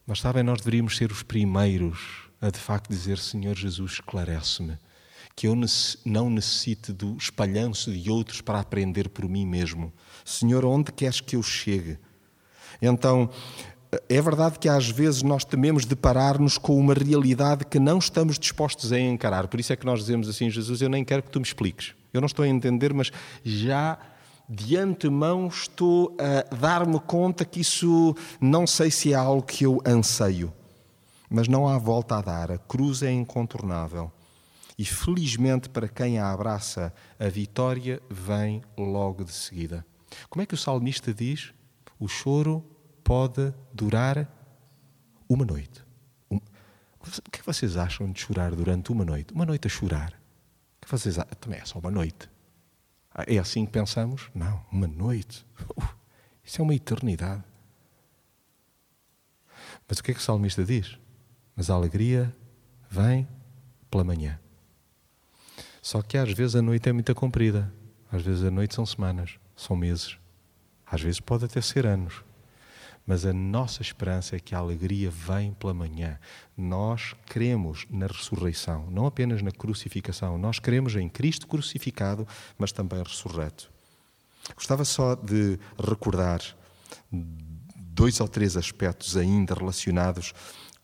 Mas 0.05 0.21
sabem, 0.21 0.43
nós 0.43 0.59
deveríamos 0.59 0.95
ser 0.95 1.11
os 1.11 1.23
primeiros 1.23 2.26
a 2.41 2.49
de 2.49 2.59
facto 2.59 2.89
dizer: 2.89 3.17
Senhor 3.17 3.55
Jesus, 3.55 3.93
esclarece-me 3.93 4.77
que 5.35 5.47
eu 5.47 5.55
não 6.03 6.31
necessite 6.31 6.91
do 6.91 7.15
espalhanço 7.15 7.91
de 7.91 8.09
outros 8.09 8.41
para 8.41 8.59
aprender 8.59 9.07
por 9.09 9.29
mim 9.29 9.45
mesmo. 9.45 9.93
Senhor, 10.25 10.65
onde 10.65 10.91
queres 10.91 11.21
que 11.21 11.35
eu 11.35 11.43
chegue? 11.43 11.99
Então, 12.81 13.29
é 14.09 14.19
verdade 14.19 14.57
que 14.57 14.67
às 14.67 14.89
vezes 14.89 15.21
nós 15.21 15.45
tememos 15.45 15.85
deparar-nos 15.85 16.57
com 16.57 16.77
uma 16.77 16.95
realidade 16.95 17.65
que 17.65 17.79
não 17.79 17.99
estamos 17.99 18.39
dispostos 18.39 18.91
a 18.91 18.99
encarar. 18.99 19.47
Por 19.47 19.59
isso 19.59 19.71
é 19.71 19.75
que 19.75 19.85
nós 19.85 19.99
dizemos 19.99 20.27
assim: 20.27 20.49
Jesus, 20.49 20.81
eu 20.81 20.89
nem 20.89 21.05
quero 21.05 21.21
que 21.21 21.29
tu 21.29 21.39
me 21.39 21.45
expliques. 21.45 21.93
Eu 22.11 22.19
não 22.19 22.25
estou 22.25 22.43
a 22.43 22.47
entender, 22.47 22.91
mas 22.91 23.11
já 23.43 23.99
de 24.49 24.75
antemão 24.75 25.47
estou 25.47 26.15
a 26.19 26.55
dar-me 26.55 26.99
conta 27.01 27.45
que 27.45 27.59
isso 27.59 28.15
não 28.41 28.65
sei 28.65 28.89
se 28.89 29.13
é 29.13 29.15
algo 29.15 29.43
que 29.43 29.65
eu 29.65 29.81
anseio. 29.85 30.51
Mas 31.29 31.47
não 31.47 31.67
há 31.67 31.77
volta 31.77 32.17
a 32.17 32.21
dar. 32.21 32.51
A 32.51 32.57
cruz 32.57 33.03
é 33.03 33.11
incontornável. 33.11 34.11
E 34.77 34.85
felizmente 34.85 35.69
para 35.69 35.87
quem 35.87 36.19
a 36.19 36.31
abraça, 36.31 36.93
a 37.19 37.27
vitória 37.27 38.01
vem 38.09 38.61
logo 38.77 39.23
de 39.23 39.33
seguida. 39.33 39.85
Como 40.29 40.41
é 40.41 40.45
que 40.45 40.53
o 40.53 40.57
salmista 40.57 41.13
diz? 41.13 41.53
O 41.99 42.07
choro 42.07 42.63
pode 43.03 43.53
durar 43.73 44.31
uma 45.27 45.45
noite. 45.45 45.83
O 46.29 46.39
que 47.31 47.39
é 47.39 47.39
que 47.39 47.45
vocês 47.45 47.77
acham 47.77 48.11
de 48.11 48.19
chorar 48.19 48.53
durante 48.53 48.91
uma 48.91 49.03
noite? 49.03 49.33
Uma 49.33 49.45
noite 49.45 49.67
a 49.67 49.69
chorar. 49.69 50.11
O 50.77 50.85
que 50.85 50.91
vocês 50.91 51.17
acham? 51.17 51.33
Também 51.39 51.59
é 51.59 51.65
só 51.65 51.79
uma 51.79 51.89
noite. 51.91 52.29
Ah, 53.13 53.23
é 53.25 53.37
assim 53.39 53.65
que 53.65 53.71
pensamos? 53.71 54.29
Não, 54.35 54.63
uma 54.71 54.87
noite. 54.87 55.45
Isso 56.43 56.61
é 56.61 56.63
uma 56.63 56.75
eternidade. 56.75 57.43
Mas 59.87 59.97
o 59.97 60.03
que 60.03 60.11
é 60.11 60.13
que 60.13 60.19
o 60.19 60.23
salmista 60.23 60.63
diz? 60.63 60.99
Mas 61.57 61.71
a 61.71 61.73
alegria 61.73 62.31
vem 62.87 63.27
pela 63.89 64.03
manhã. 64.03 64.39
Só 65.81 66.03
que 66.03 66.17
às 66.17 66.31
vezes 66.31 66.55
a 66.55 66.61
noite 66.61 66.87
é 66.87 66.93
muito 66.93 67.13
comprida. 67.15 67.73
Às 68.11 68.21
vezes 68.21 68.43
a 68.43 68.51
noite 68.51 68.75
são 68.75 68.85
semanas, 68.85 69.39
são 69.55 69.75
meses. 69.75 70.17
Às 70.85 71.01
vezes 71.01 71.19
pode 71.19 71.45
até 71.45 71.59
ser 71.59 71.87
anos. 71.87 72.23
Mas 73.07 73.25
a 73.25 73.33
nossa 73.33 73.81
esperança 73.81 74.35
é 74.35 74.39
que 74.39 74.53
a 74.53 74.59
alegria 74.59 75.09
vem 75.09 75.53
pela 75.53 75.73
manhã. 75.73 76.19
Nós 76.55 77.15
cremos 77.25 77.87
na 77.89 78.05
ressurreição, 78.05 78.91
não 78.91 79.05
apenas 79.05 79.41
na 79.41 79.51
crucificação. 79.51 80.37
Nós 80.37 80.59
cremos 80.59 80.95
em 80.95 81.09
Cristo 81.09 81.47
crucificado, 81.47 82.27
mas 82.57 82.71
também 82.71 83.01
ressurreto. 83.01 83.71
Gostava 84.55 84.85
só 84.85 85.15
de 85.15 85.57
recordar 85.79 86.41
dois 87.11 88.19
ou 88.19 88.27
três 88.27 88.55
aspectos 88.55 89.17
ainda 89.17 89.55
relacionados 89.55 90.33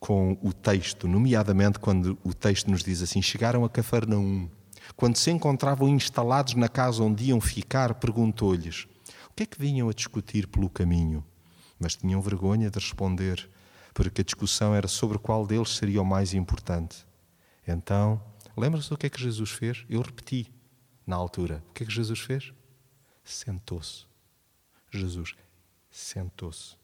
com 0.03 0.37
o 0.43 0.51
texto, 0.51 1.07
nomeadamente 1.07 1.79
quando 1.79 2.19
o 2.25 2.33
texto 2.33 2.69
nos 2.69 2.83
diz 2.83 3.01
assim: 3.01 3.21
chegaram 3.21 3.63
a 3.63 3.69
Cafarnaum. 3.69 4.49
Quando 4.97 5.15
se 5.15 5.31
encontravam 5.31 5.87
instalados 5.87 6.55
na 6.55 6.67
casa 6.67 7.01
onde 7.01 7.29
iam 7.29 7.39
ficar, 7.39 7.93
perguntou-lhes: 7.93 8.85
O 9.29 9.33
que 9.33 9.43
é 9.43 9.45
que 9.45 9.57
vinham 9.57 9.87
a 9.87 9.93
discutir 9.93 10.45
pelo 10.47 10.69
caminho? 10.69 11.23
Mas 11.79 11.95
tinham 11.95 12.21
vergonha 12.21 12.69
de 12.69 12.77
responder, 12.77 13.49
porque 13.93 14.19
a 14.19 14.25
discussão 14.25 14.75
era 14.75 14.89
sobre 14.89 15.17
qual 15.17 15.47
deles 15.47 15.77
seria 15.77 16.01
o 16.01 16.05
mais 16.05 16.33
importante. 16.33 17.07
Então, 17.65 18.21
lembra-se 18.57 18.89
do 18.89 18.97
que 18.97 19.05
é 19.05 19.09
que 19.09 19.21
Jesus 19.21 19.51
fez? 19.51 19.85
Eu 19.89 20.01
repeti 20.01 20.51
na 21.07 21.15
altura. 21.15 21.63
O 21.69 21.73
que 21.73 21.83
é 21.83 21.85
que 21.85 21.93
Jesus 21.93 22.19
fez? 22.19 22.51
Sentou-se. 23.23 24.05
Jesus 24.91 25.33
sentou-se. 25.89 26.82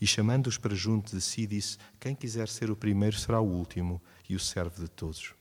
E 0.00 0.06
chamando-os 0.06 0.58
para 0.58 0.74
junto 0.74 1.14
de 1.14 1.20
si, 1.20 1.46
disse: 1.46 1.78
Quem 1.98 2.14
quiser 2.14 2.48
ser 2.48 2.70
o 2.70 2.76
primeiro 2.76 3.18
será 3.18 3.40
o 3.40 3.48
último 3.48 4.00
e 4.28 4.34
o 4.34 4.40
servo 4.40 4.82
de 4.82 4.88
todos. 4.88 5.34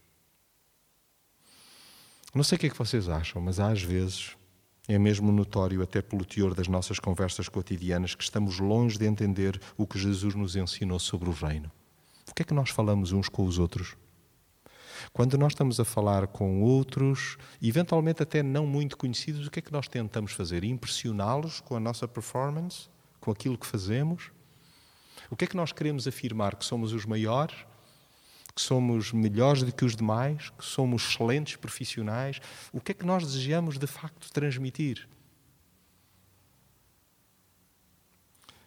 Não 2.34 2.44
sei 2.44 2.56
o 2.56 2.60
que 2.60 2.68
é 2.68 2.70
que 2.70 2.78
vocês 2.78 3.10
acham, 3.10 3.42
mas 3.42 3.60
às 3.60 3.82
vezes 3.82 4.36
é 4.88 4.98
mesmo 4.98 5.32
notório, 5.32 5.82
até 5.82 6.02
pelo 6.02 6.24
teor 6.24 6.54
das 6.54 6.68
nossas 6.68 6.98
conversas 6.98 7.50
cotidianas, 7.50 8.16
que 8.16 8.24
estamos 8.24 8.60
longe 8.60 8.98
de 8.98 9.06
entender 9.06 9.60
o 9.76 9.86
que 9.86 10.00
Jesus 10.00 10.34
nos 10.34 10.56
ensinou 10.56 10.98
sobre 10.98 11.30
o 11.30 11.34
reino. 11.34 11.70
O 12.30 12.34
que 12.34 12.42
é 12.42 12.46
que 12.46 12.54
nós 12.54 12.70
falamos 12.70 13.12
uns 13.12 13.28
com 13.28 13.46
os 13.46 13.60
outros? 13.60 13.98
Quando 15.12 15.38
nós 15.38 15.52
estamos 15.52 15.80
a 15.80 15.86
falar 15.86 16.28
com 16.28 16.62
outros, 16.62 17.38
eventualmente 17.62 18.24
até 18.24 18.42
não 18.42 18.66
muito 18.66 18.98
conhecidos, 18.98 19.48
o 19.48 19.52
que 19.52 19.60
é 19.60 19.62
que 19.62 19.74
nós 19.74 19.88
tentamos 19.88 20.32
fazer? 20.32 20.64
Impressioná-los 20.64 21.60
com 21.60 21.76
a 21.76 21.80
nossa 21.80 22.08
performance, 22.08 22.88
com 23.20 23.32
aquilo 23.32 23.58
que 23.58 23.68
fazemos? 23.68 24.32
O 25.30 25.36
que 25.36 25.46
é 25.46 25.48
que 25.48 25.58
nós 25.58 25.72
queremos 25.72 26.08
afirmar? 26.08 26.56
Que 26.56 26.66
somos 26.66 26.94
os 26.94 27.06
maiores? 27.06 27.56
que 28.58 28.62
somos 28.64 29.14
melhores 29.14 29.62
do 29.62 29.72
que 29.72 29.86
os 29.86 29.96
demais, 29.96 30.50
que 30.58 30.66
somos 30.66 31.04
excelentes 31.04 31.56
profissionais. 31.58 32.42
O 32.74 32.82
que 32.82 32.92
é 32.92 32.96
que 32.96 33.06
nós 33.06 33.24
desejamos 33.24 33.78
de 33.78 33.86
facto 33.86 34.34
transmitir? 34.34 35.08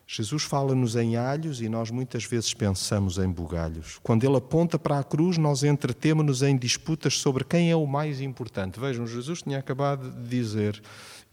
Jesus 0.06 0.44
fala-nos 0.44 0.94
em 0.94 1.16
alhos 1.16 1.60
e 1.60 1.68
nós 1.68 1.90
muitas 1.90 2.24
vezes 2.24 2.54
pensamos 2.54 3.18
em 3.18 3.28
bugalhos. 3.28 3.98
Quando 4.02 4.24
ele 4.24 4.36
aponta 4.36 4.78
para 4.78 4.98
a 4.98 5.04
cruz, 5.04 5.38
nós 5.38 5.62
entretemos-nos 5.64 6.42
em 6.42 6.56
disputas 6.56 7.18
sobre 7.18 7.44
quem 7.44 7.70
é 7.70 7.76
o 7.76 7.86
mais 7.86 8.20
importante. 8.20 8.78
Vejam, 8.78 9.06
Jesus 9.06 9.42
tinha 9.42 9.58
acabado 9.58 10.10
de 10.10 10.28
dizer: 10.28 10.80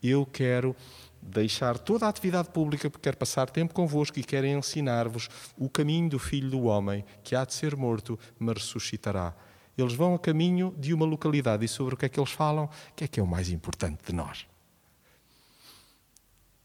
Eu 0.01 0.27
quero 0.27 0.75
deixar 1.21 1.77
toda 1.77 2.05
a 2.05 2.09
atividade 2.09 2.49
pública 2.49 2.89
porque 2.89 3.03
quero 3.03 3.17
passar 3.17 3.49
tempo 3.49 3.73
convosco 3.73 4.19
e 4.19 4.23
quero 4.23 4.47
ensinar-vos 4.47 5.29
o 5.57 5.69
caminho 5.69 6.09
do 6.09 6.19
Filho 6.19 6.49
do 6.49 6.63
Homem, 6.63 7.03
que 7.23 7.35
há 7.35 7.45
de 7.45 7.53
ser 7.53 7.75
morto, 7.75 8.17
mas 8.39 8.57
ressuscitará. 8.57 9.35
Eles 9.77 9.93
vão 9.93 10.15
a 10.15 10.19
caminho 10.19 10.73
de 10.77 10.93
uma 10.93 11.05
localidade 11.05 11.63
e 11.63 11.67
sobre 11.67 11.93
o 11.93 11.97
que 11.97 12.05
é 12.05 12.09
que 12.09 12.19
eles 12.19 12.31
falam? 12.31 12.69
Que 12.95 13.03
é 13.03 13.07
que 13.07 13.19
é 13.19 13.23
o 13.23 13.27
mais 13.27 13.49
importante 13.49 13.99
de 14.05 14.13
nós? 14.13 14.47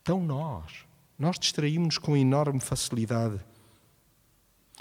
Então 0.01 0.21
nós 0.21 0.93
nós 1.23 1.38
distraímos-nos 1.38 1.99
com 1.99 2.17
enorme 2.17 2.59
facilidade. 2.59 3.38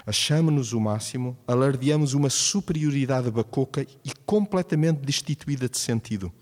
Achamos-nos 0.04 0.72
o 0.72 0.80
máximo, 0.80 1.38
alardeamos 1.46 2.14
uma 2.14 2.28
superioridade 2.28 3.30
bacoca 3.30 3.86
e 4.04 4.12
completamente 4.26 4.98
destituída 4.98 5.68
de 5.68 5.78
sentido. 5.78 6.32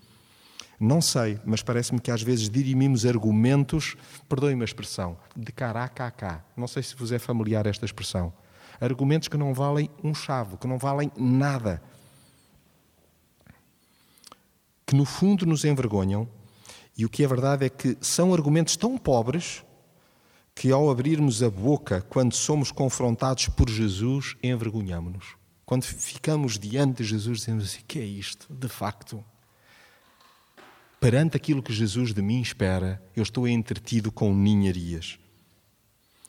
Não 0.83 0.99
sei, 0.99 1.39
mas 1.45 1.61
parece-me 1.61 2.01
que 2.01 2.09
às 2.09 2.23
vezes 2.23 2.49
dirimimos 2.49 3.05
argumentos, 3.05 3.95
perdoem-me 4.27 4.63
a 4.63 4.65
expressão, 4.65 5.15
de 5.35 5.51
cá. 5.51 6.43
Não 6.57 6.67
sei 6.67 6.81
se 6.81 6.95
vos 6.95 7.11
é 7.11 7.19
familiar 7.19 7.67
esta 7.67 7.85
expressão. 7.85 8.33
Argumentos 8.79 9.27
que 9.27 9.37
não 9.37 9.53
valem 9.53 9.91
um 10.03 10.11
chavo, 10.11 10.57
que 10.57 10.65
não 10.65 10.79
valem 10.79 11.11
nada. 11.15 11.79
Que 14.83 14.95
no 14.95 15.05
fundo 15.05 15.45
nos 15.45 15.63
envergonham, 15.65 16.27
e 16.97 17.05
o 17.05 17.09
que 17.09 17.23
é 17.23 17.27
verdade 17.27 17.67
é 17.67 17.69
que 17.69 17.95
são 18.01 18.33
argumentos 18.33 18.75
tão 18.75 18.97
pobres 18.97 19.63
que 20.55 20.71
ao 20.71 20.89
abrirmos 20.89 21.43
a 21.43 21.49
boca 21.51 22.01
quando 22.09 22.33
somos 22.33 22.71
confrontados 22.71 23.47
por 23.49 23.69
Jesus, 23.69 24.35
envergonhamos-nos. 24.41 25.35
Quando 25.63 25.83
ficamos 25.83 26.57
diante 26.57 27.03
de 27.03 27.09
Jesus, 27.09 27.37
dizemos 27.41 27.65
assim: 27.65 27.81
que 27.87 27.99
é 27.99 28.03
isto? 28.03 28.51
De 28.51 28.67
facto, 28.67 29.23
perante 31.01 31.35
aquilo 31.35 31.61
que 31.61 31.73
Jesus 31.73 32.13
de 32.13 32.21
mim 32.21 32.39
espera, 32.39 33.03
eu 33.13 33.23
estou 33.23 33.45
entretido 33.45 34.09
com 34.09 34.33
ninharias. 34.33 35.19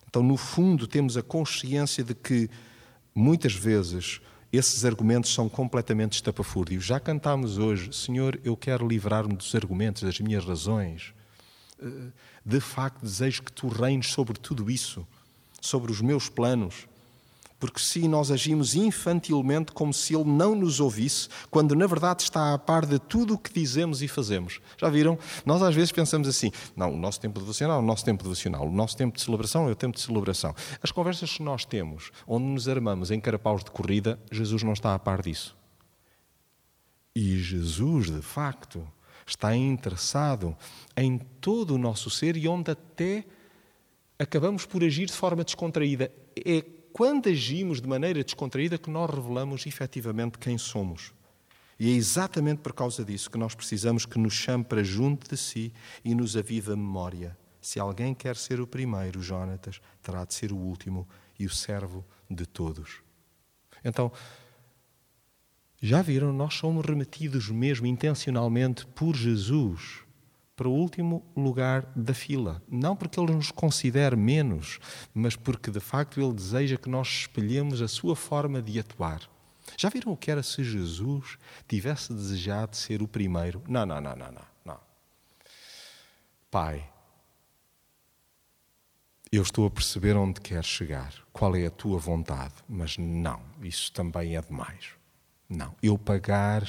Então, 0.09 0.23
no 0.23 0.37
fundo, 0.37 0.89
temos 0.89 1.17
a 1.17 1.23
consciência 1.23 2.03
de 2.03 2.15
que 2.15 2.51
muitas 3.15 3.55
vezes 3.55 4.21
esses 4.53 4.85
argumentos 4.85 5.33
são 5.33 5.49
completamente 5.49 6.15
estapafúrdios. 6.15 6.85
Já 6.85 6.99
cantámos 6.99 7.57
hoje, 7.59 7.93
Senhor, 7.93 8.41
eu 8.43 8.57
quero 8.57 8.89
livrar-me 8.89 9.37
dos 9.37 9.55
argumentos, 9.55 10.03
das 10.03 10.19
minhas 10.19 10.45
razões 10.45 11.15
de 12.45 12.61
facto 12.61 13.03
desejo 13.03 13.43
que 13.43 13.53
tu 13.53 13.69
reines 13.69 14.09
sobre 14.09 14.39
tudo 14.39 14.71
isso, 14.71 15.07
sobre 15.61 15.91
os 15.93 16.01
meus 16.01 16.29
planos. 16.29 16.87
Porque 17.63 17.79
se 17.79 18.09
nós 18.09 18.33
agimos 18.33 18.75
infantilmente 18.75 19.71
como 19.71 19.95
se 19.95 20.17
Ele 20.17 20.25
não 20.25 20.53
nos 20.53 20.81
ouvisse, 20.81 21.29
quando 21.49 21.77
na 21.77 21.87
verdade 21.87 22.25
está 22.25 22.53
a 22.53 22.59
par 22.59 22.85
de 22.85 22.99
tudo 22.99 23.35
o 23.35 23.39
que 23.39 23.53
dizemos 23.53 24.03
e 24.03 24.09
fazemos. 24.09 24.61
Já 24.77 24.89
viram? 24.89 25.17
Nós 25.47 25.63
às 25.63 25.73
vezes 25.73 25.93
pensamos 25.93 26.27
assim: 26.27 26.51
não, 26.75 26.93
o 26.93 26.97
nosso 26.97 27.21
tempo 27.21 27.39
devocional 27.39 27.77
é 27.77 27.81
o 27.81 27.87
nosso 27.87 28.05
tempo 28.05 28.25
devocional, 28.25 28.67
o 28.67 28.73
nosso 28.73 28.97
tempo 28.97 29.17
de 29.17 29.23
celebração 29.23 29.69
é 29.69 29.71
o 29.71 29.77
tempo 29.77 29.97
de 29.97 30.03
celebração. 30.03 30.53
As 30.83 30.91
conversas 30.91 31.35
que 31.35 31.43
nós 31.45 31.65
temos, 31.65 32.11
onde 32.27 32.47
nos 32.47 32.67
armamos 32.67 33.13
em 33.13 33.21
carapaus 33.21 33.63
de 33.63 33.71
corrida, 33.71 34.19
Jesus 34.33 34.65
não 34.65 34.73
está 34.73 34.93
a 34.93 34.99
par 34.99 35.23
disso. 35.23 35.57
E 37.15 37.39
Jesus, 37.39 38.11
de 38.11 38.23
facto, 38.23 38.85
está 39.25 39.55
interessado 39.55 40.57
em 40.97 41.17
todo 41.41 41.77
o 41.77 41.79
nosso 41.79 42.11
ser 42.11 42.37
e 42.37 42.49
onde 42.49 42.73
até 42.73 43.25
acabamos 44.19 44.67
por 44.67 44.83
agir 44.83 45.07
de 45.07 45.13
forma 45.13 45.45
descontraída. 45.45 46.11
É 46.45 46.82
quando 46.93 47.29
agimos 47.29 47.81
de 47.81 47.89
maneira 47.89 48.23
descontraída 48.23 48.79
que 48.79 48.91
nós 48.91 49.11
revelamos 49.11 49.67
efetivamente 49.67 50.39
quem 50.39 50.59
somos. 50.59 51.13
E 51.79 51.91
é 51.91 51.95
exatamente 51.95 52.61
por 52.61 52.73
causa 52.73 53.05
disso 53.05 53.31
que 53.31 53.39
nós 53.39 53.55
precisamos 53.55 54.07
que 54.07 54.19
nos 54.19 54.35
chame 54.35 54.63
para 54.63 54.85
junto 54.85 55.29
de 55.29 55.37
si 55.37 55.73
e 56.05 56.15
nos 56.15 56.37
avive 56.37 56.73
a 56.73 56.77
memória. 56.77 57.37
Se 57.61 57.81
alguém 57.81 58.15
quer 58.15 58.37
ser 58.37 58.61
o 58.61 58.67
primeiro, 58.67 59.23
Jonatas, 59.23 59.81
terá 60.03 60.25
de 60.25 60.35
ser 60.35 60.53
o 60.53 60.57
último 60.57 61.09
e 61.39 61.47
o 61.47 61.51
servo 61.51 62.05
de 62.31 62.47
todos. 62.47 63.03
Então, 63.85 64.13
já 65.81 66.03
viram, 66.03 66.33
nós 66.33 66.55
somos 66.55 66.85
remetidos 66.85 67.49
mesmo 67.49 67.87
intencionalmente 67.87 68.87
por 68.87 69.17
Jesus 69.17 70.05
para 70.55 70.69
o 70.69 70.73
último 70.73 71.25
lugar 71.37 71.91
da 71.97 72.15
fila. 72.15 72.63
Não 72.69 72.95
porque 72.95 73.19
Ele 73.19 73.33
nos 73.33 73.51
considere 73.51 74.17
menos, 74.17 74.79
mas 75.15 75.37
porque 75.37 75.71
de 75.71 75.81
facto 75.81 76.21
Ele 76.21 76.33
deseja 76.33 76.77
que 76.77 76.89
nós 76.89 77.09
espelhemos 77.09 77.81
a 77.81 77.89
sua 77.89 78.15
forma 78.15 78.61
de 78.61 78.79
atuar. 78.79 79.29
Já 79.77 79.89
viram 79.89 80.13
o 80.13 80.17
que 80.17 80.31
era 80.31 80.43
se 80.43 80.63
Jesus 80.63 81.39
tivesse 81.67 82.13
desejado 82.13 82.77
ser 82.77 83.03
o 83.03 83.09
primeiro? 83.09 83.63
Não, 83.69 83.87
não, 83.87 84.01
não, 84.01 84.15
não, 84.15 84.33
não. 84.33 84.43
não. 84.65 84.81
Pai, 86.51 86.89
eu 89.31 89.43
estou 89.43 89.67
a 89.67 89.71
perceber 89.71 90.15
onde 90.15 90.41
queres 90.41 90.67
chegar, 90.67 91.15
qual 91.33 91.57
é 91.57 91.65
a 91.65 91.71
tua 91.71 91.99
vontade, 91.99 92.55
mas 92.69 92.99
não, 92.99 93.41
isso 93.63 93.91
também 93.93 94.37
é 94.37 94.43
demais. 94.43 94.91
Não. 95.49 95.75
Eu 95.83 95.97
pagar 95.97 96.63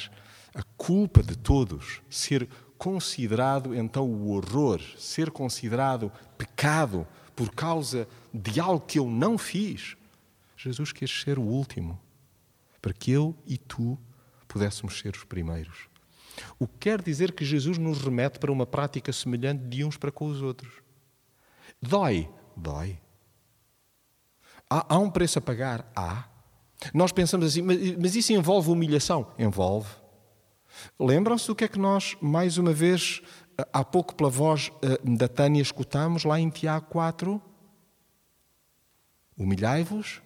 a 0.55 0.63
culpa 0.77 1.21
de 1.21 1.35
todos, 1.35 2.01
ser 2.09 2.47
considerado 2.77 3.75
então 3.75 4.05
o 4.05 4.31
horror, 4.31 4.81
ser 4.97 5.31
considerado 5.31 6.11
pecado 6.37 7.07
por 7.35 7.51
causa 7.51 8.07
de 8.33 8.59
algo 8.59 8.85
que 8.85 8.99
eu 8.99 9.09
não 9.09 9.37
fiz. 9.37 9.95
Jesus 10.57 10.91
quis 10.91 11.09
ser 11.21 11.39
o 11.39 11.43
último, 11.43 11.99
para 12.81 12.93
que 12.93 13.11
eu 13.11 13.35
e 13.45 13.57
tu 13.57 13.97
pudéssemos 14.47 14.99
ser 14.99 15.15
os 15.15 15.23
primeiros. 15.23 15.89
O 16.57 16.67
que 16.67 16.77
quer 16.79 17.01
dizer 17.01 17.31
que 17.33 17.45
Jesus 17.45 17.77
nos 17.77 18.01
remete 18.01 18.39
para 18.39 18.51
uma 18.51 18.65
prática 18.65 19.11
semelhante 19.11 19.63
de 19.65 19.83
uns 19.83 19.97
para 19.97 20.11
com 20.11 20.25
os 20.27 20.41
outros. 20.41 20.71
Dói? 21.81 22.29
Dói. 22.55 22.99
Há, 24.69 24.95
há 24.95 24.97
um 24.99 25.09
preço 25.09 25.39
a 25.39 25.41
pagar? 25.41 25.91
Há. 25.95 26.27
Nós 26.93 27.11
pensamos 27.11 27.45
assim, 27.47 27.61
mas 27.61 28.15
isso 28.15 28.33
envolve 28.33 28.69
humilhação? 28.69 29.31
Envolve. 29.37 29.89
Lembram-se 30.99 31.47
do 31.47 31.55
que 31.55 31.63
é 31.63 31.67
que 31.67 31.79
nós, 31.79 32.15
mais 32.21 32.57
uma 32.57 32.73
vez, 32.73 33.21
há 33.71 33.83
pouco 33.83 34.15
pela 34.15 34.29
voz 34.29 34.71
eh, 34.81 34.99
da 35.03 35.27
Tânia 35.27 35.61
escutamos 35.61 36.23
lá 36.23 36.39
em 36.39 36.49
Tiago 36.49 36.87
4? 36.87 37.41
Humilhai-vos 39.37 40.21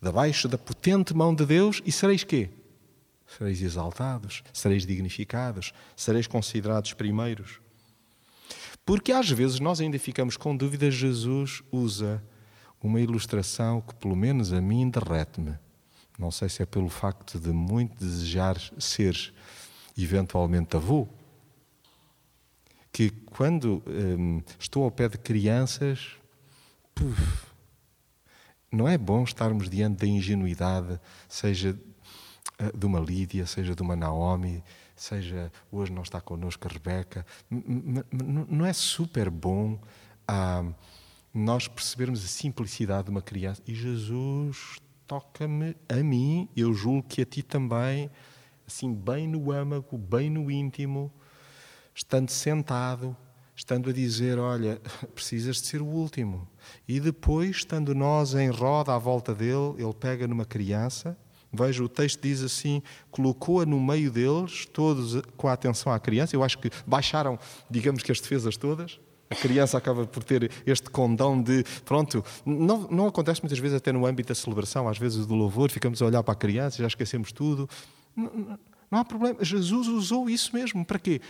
debaixo 0.00 0.48
da 0.48 0.56
potente 0.56 1.14
mão 1.14 1.34
de 1.34 1.44
Deus 1.44 1.82
e 1.84 1.92
sereis 1.92 2.24
quê? 2.24 2.50
Sereis 3.26 3.60
exaltados, 3.60 4.42
sereis 4.52 4.86
dignificados, 4.86 5.72
sereis 5.96 6.26
considerados 6.26 6.94
primeiros. 6.94 7.60
Porque 8.86 9.12
às 9.12 9.28
vezes 9.28 9.60
nós 9.60 9.80
ainda 9.80 9.98
ficamos 9.98 10.36
com 10.36 10.56
dúvidas, 10.56 10.94
Jesus 10.94 11.62
usa 11.70 12.22
uma 12.80 13.00
ilustração 13.00 13.80
que, 13.80 13.94
pelo 13.96 14.16
menos 14.16 14.52
a 14.52 14.60
mim, 14.60 14.88
derrete-me. 14.88 15.58
Não 16.18 16.30
sei 16.30 16.48
se 16.48 16.62
é 16.62 16.66
pelo 16.66 16.88
facto 16.88 17.38
de 17.38 17.50
muito 17.50 17.98
desejar 17.98 18.56
ser 18.78 19.34
eventualmente 20.02 20.76
avô, 20.76 21.08
que 22.92 23.10
quando 23.10 23.82
hum, 23.86 24.42
estou 24.58 24.84
ao 24.84 24.90
pé 24.90 25.08
de 25.08 25.18
crianças, 25.18 26.16
puf, 26.94 27.46
não 28.70 28.88
é 28.88 28.98
bom 28.98 29.24
estarmos 29.24 29.68
diante 29.68 29.98
da 29.98 30.06
ingenuidade, 30.06 31.00
seja 31.28 31.78
eh, 32.58 32.72
de 32.76 32.86
uma 32.86 33.00
Lídia, 33.00 33.46
seja 33.46 33.74
de 33.74 33.82
uma 33.82 33.96
Naomi, 33.96 34.62
seja 34.94 35.50
hoje 35.70 35.92
não 35.92 36.02
está 36.02 36.20
connosco 36.20 36.66
a 36.66 36.70
Rebeca. 36.70 37.24
Não 37.50 38.66
é 38.66 38.72
super 38.72 39.30
bom 39.30 39.78
ah, 40.26 40.64
nós 41.32 41.68
percebermos 41.68 42.24
a 42.24 42.28
simplicidade 42.28 43.04
de 43.04 43.10
uma 43.10 43.22
criança. 43.22 43.62
E 43.66 43.74
Jesus 43.74 44.78
toca-me 45.06 45.74
a 45.88 45.96
mim, 45.96 46.48
eu 46.56 46.74
julgo 46.74 47.08
que 47.08 47.22
a 47.22 47.24
ti 47.24 47.42
também, 47.42 48.10
assim, 48.68 48.92
bem 48.92 49.26
no 49.26 49.50
âmago, 49.50 49.96
bem 49.96 50.28
no 50.28 50.50
íntimo, 50.50 51.10
estando 51.94 52.30
sentado, 52.30 53.16
estando 53.56 53.88
a 53.88 53.92
dizer: 53.92 54.38
Olha, 54.38 54.80
precisas 55.14 55.56
de 55.56 55.66
ser 55.66 55.80
o 55.80 55.86
último. 55.86 56.46
E 56.86 57.00
depois, 57.00 57.56
estando 57.56 57.94
nós 57.94 58.34
em 58.34 58.50
roda 58.50 58.94
à 58.94 58.98
volta 58.98 59.34
dele, 59.34 59.74
ele 59.78 59.94
pega 59.98 60.28
numa 60.28 60.44
criança. 60.44 61.16
Veja, 61.50 61.82
o 61.82 61.88
texto 61.88 62.20
diz 62.20 62.42
assim: 62.42 62.82
colocou-a 63.10 63.64
no 63.64 63.80
meio 63.80 64.10
deles, 64.10 64.66
todos 64.66 65.22
com 65.36 65.48
a 65.48 65.54
atenção 65.54 65.90
à 65.90 65.98
criança. 65.98 66.36
Eu 66.36 66.44
acho 66.44 66.58
que 66.58 66.70
baixaram, 66.86 67.38
digamos 67.70 68.02
que 68.02 68.12
as 68.12 68.20
defesas 68.20 68.56
todas. 68.56 69.00
A 69.30 69.34
criança 69.34 69.76
acaba 69.76 70.06
por 70.06 70.24
ter 70.24 70.50
este 70.66 70.88
condão 70.88 71.42
de, 71.42 71.62
pronto, 71.84 72.24
não, 72.46 72.88
não 72.90 73.06
acontece 73.06 73.42
muitas 73.42 73.58
vezes 73.58 73.76
até 73.76 73.92
no 73.92 74.06
âmbito 74.06 74.28
da 74.28 74.34
celebração, 74.34 74.88
às 74.88 74.96
vezes 74.96 75.26
do 75.26 75.34
louvor, 75.34 75.70
ficamos 75.70 76.00
a 76.00 76.06
olhar 76.06 76.22
para 76.22 76.32
a 76.32 76.36
criança, 76.36 76.78
já 76.78 76.86
esquecemos 76.86 77.30
tudo. 77.30 77.68
Não, 78.18 78.58
não, 78.90 78.98
há 78.98 79.04
problema. 79.04 79.44
Jesus 79.44 79.88
usou 79.88 80.28
isso 80.28 80.54
mesmo. 80.54 80.84
Para 80.84 80.98
quê? 80.98 81.20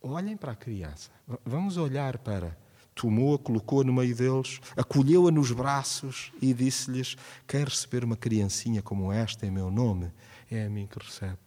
Olhem 0.00 0.36
para 0.36 0.52
a 0.52 0.56
criança. 0.56 1.10
Vamos 1.44 1.76
olhar 1.76 2.18
para 2.18 2.56
tomou-a, 2.98 3.38
colocou-a 3.38 3.84
no 3.84 3.92
meio 3.92 4.14
deles, 4.14 4.60
acolheu-a 4.76 5.30
nos 5.30 5.52
braços 5.52 6.32
e 6.42 6.52
disse-lhes: 6.52 7.16
Quer 7.46 7.68
receber 7.68 8.02
uma 8.02 8.16
criancinha 8.16 8.82
como 8.82 9.12
esta 9.12 9.46
em 9.46 9.50
meu 9.50 9.70
nome? 9.70 10.10
É 10.50 10.66
a 10.66 10.70
mim 10.70 10.86
que 10.86 10.98
recebe. 10.98 11.38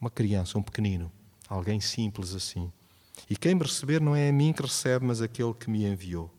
Uma 0.00 0.10
criança, 0.10 0.58
um 0.58 0.62
pequenino, 0.62 1.10
alguém 1.48 1.80
simples 1.80 2.34
assim. 2.34 2.72
E 3.28 3.36
quem 3.36 3.54
me 3.54 3.62
receber 3.62 4.00
não 4.00 4.14
é 4.14 4.28
a 4.28 4.32
mim 4.32 4.52
que 4.52 4.62
recebe, 4.62 5.04
mas 5.04 5.20
aquele 5.20 5.54
que 5.54 5.70
me 5.70 5.84
enviou. 5.84 6.30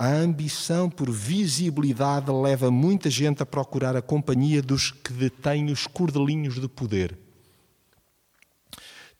A 0.00 0.06
ambição 0.06 0.88
por 0.88 1.10
visibilidade 1.10 2.32
leva 2.32 2.70
muita 2.70 3.10
gente 3.10 3.42
a 3.42 3.46
procurar 3.46 3.94
a 3.94 4.00
companhia 4.00 4.62
dos 4.62 4.90
que 4.90 5.12
detêm 5.12 5.70
os 5.70 5.86
cordelinhos 5.86 6.58
de 6.58 6.66
poder. 6.66 7.18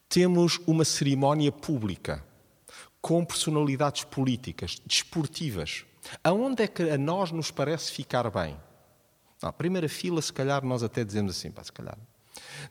Temos 0.09 0.59
uma 0.67 0.83
cerimónia 0.83 1.53
pública 1.53 2.25
com 2.99 3.23
personalidades 3.27 4.05
políticas, 4.05 4.81
desportivas. 4.87 5.85
Aonde 6.25 6.63
é 6.63 6.67
que 6.67 6.83
a 6.85 6.97
nós 6.97 7.31
nos 7.31 7.51
parece 7.51 7.93
ficar 7.93 8.31
bem? 8.31 8.57
Na 9.43 9.53
primeira 9.53 9.87
fila, 9.87 10.23
se 10.23 10.33
calhar, 10.33 10.65
nós 10.65 10.83
até 10.83 11.05
dizemos 11.05 11.37
assim, 11.37 11.51
pá, 11.51 11.63
se 11.63 11.73
calhar. 11.73 11.99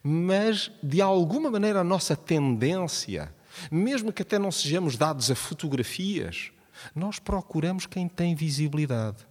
Mas, 0.02 0.72
de 0.82 1.00
alguma 1.00 1.52
maneira, 1.52 1.82
a 1.82 1.84
nossa 1.84 2.16
tendência, 2.16 3.32
mesmo 3.72 4.12
que 4.12 4.24
até 4.24 4.40
não 4.40 4.52
sejamos 4.52 4.98
dados 4.98 5.30
a 5.30 5.36
fotografias, 5.36 6.52
nós 6.96 7.20
procuramos 7.20 7.86
quem 7.86 8.08
tem 8.08 8.36
visibilidade. 8.36 9.28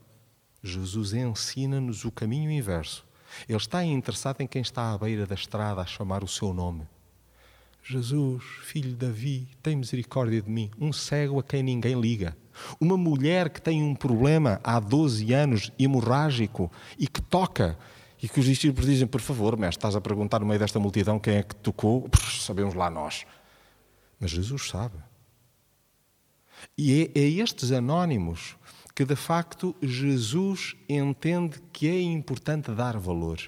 Jesus 0.62 1.12
ensina-nos 1.12 2.05
o 2.05 2.11
caminho 2.11 2.51
inverso. 2.51 3.07
Ele 3.49 3.59
está 3.59 3.84
interessado 3.84 4.40
em 4.40 4.46
quem 4.46 4.62
está 4.62 4.92
à 4.92 4.99
beira 4.99 5.26
da 5.26 5.34
estrada 5.34 5.80
a 5.80 5.86
chamar 5.86 6.24
o 6.24 6.28
seu 6.28 6.53
nome. 6.53 6.86
Jesus, 7.82 8.42
filho 8.62 8.90
de 8.90 8.96
Davi, 8.96 9.49
tem 9.62 9.76
misericórdia 9.76 10.42
de 10.42 10.51
mim. 10.51 10.70
Um 10.78 10.92
cego 10.92 11.38
a 11.38 11.42
quem 11.42 11.62
ninguém 11.62 11.99
liga. 11.99 12.36
Uma 12.80 12.96
mulher 12.96 13.49
que 13.49 13.62
tem 13.62 13.82
um 13.82 13.94
problema 13.94 14.61
há 14.62 14.80
12 14.80 15.32
anos, 15.32 15.72
hemorrágico, 15.78 16.70
e 16.99 17.07
que 17.07 17.22
toca, 17.22 17.78
e 18.22 18.28
que 18.28 18.40
os 18.40 18.46
discípulos 18.46 18.90
dizem: 18.90 19.07
Por 19.07 19.20
favor, 19.20 19.57
mestre, 19.57 19.78
estás 19.78 19.96
a 19.96 20.01
perguntar 20.01 20.40
no 20.40 20.46
meio 20.46 20.59
desta 20.59 20.78
multidão 20.78 21.18
quem 21.18 21.36
é 21.36 21.42
que 21.42 21.55
tocou? 21.55 22.09
Puxa, 22.11 22.42
sabemos 22.42 22.74
lá 22.74 22.90
nós. 22.90 23.24
Mas 24.20 24.32
Jesus 24.32 24.68
sabe. 24.68 24.96
E 26.76 27.11
é, 27.14 27.20
é 27.20 27.28
estes 27.28 27.72
anónimos 27.72 28.56
que, 28.94 29.04
de 29.04 29.16
facto, 29.16 29.76
Jesus 29.80 30.74
entende 30.88 31.61
que 31.72 31.88
é 31.88 32.00
importante 32.00 32.72
dar 32.72 32.98
valor. 32.98 33.38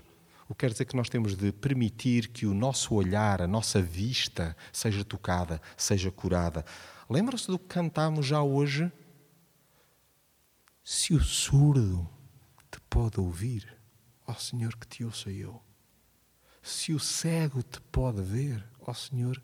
O 0.48 0.54
que 0.54 0.61
quer 0.66 0.72
dizer 0.72 0.84
que 0.84 0.96
nós 0.96 1.08
temos 1.08 1.36
de 1.36 1.52
permitir 1.52 2.28
que 2.28 2.46
o 2.46 2.54
nosso 2.54 2.94
olhar, 2.94 3.40
a 3.40 3.46
nossa 3.46 3.80
vista, 3.80 4.56
seja 4.72 5.04
tocada, 5.04 5.61
seja 5.76 6.11
curada. 6.11 6.64
Lembra-se 7.08 7.46
do 7.46 7.58
que 7.58 7.66
cantámos 7.66 8.26
já 8.26 8.42
hoje? 8.42 8.90
Se 10.84 11.14
o 11.14 11.20
surdo 11.20 12.08
te 12.70 12.80
pode 12.88 13.20
ouvir, 13.20 13.76
ó 14.26 14.34
Senhor, 14.34 14.76
que 14.76 14.86
te 14.86 15.04
ouça 15.04 15.30
eu. 15.30 15.62
Se 16.62 16.92
o 16.92 17.00
cego 17.00 17.62
te 17.62 17.80
pode 17.80 18.22
ver, 18.22 18.64
ó 18.80 18.92
Senhor, 18.92 19.40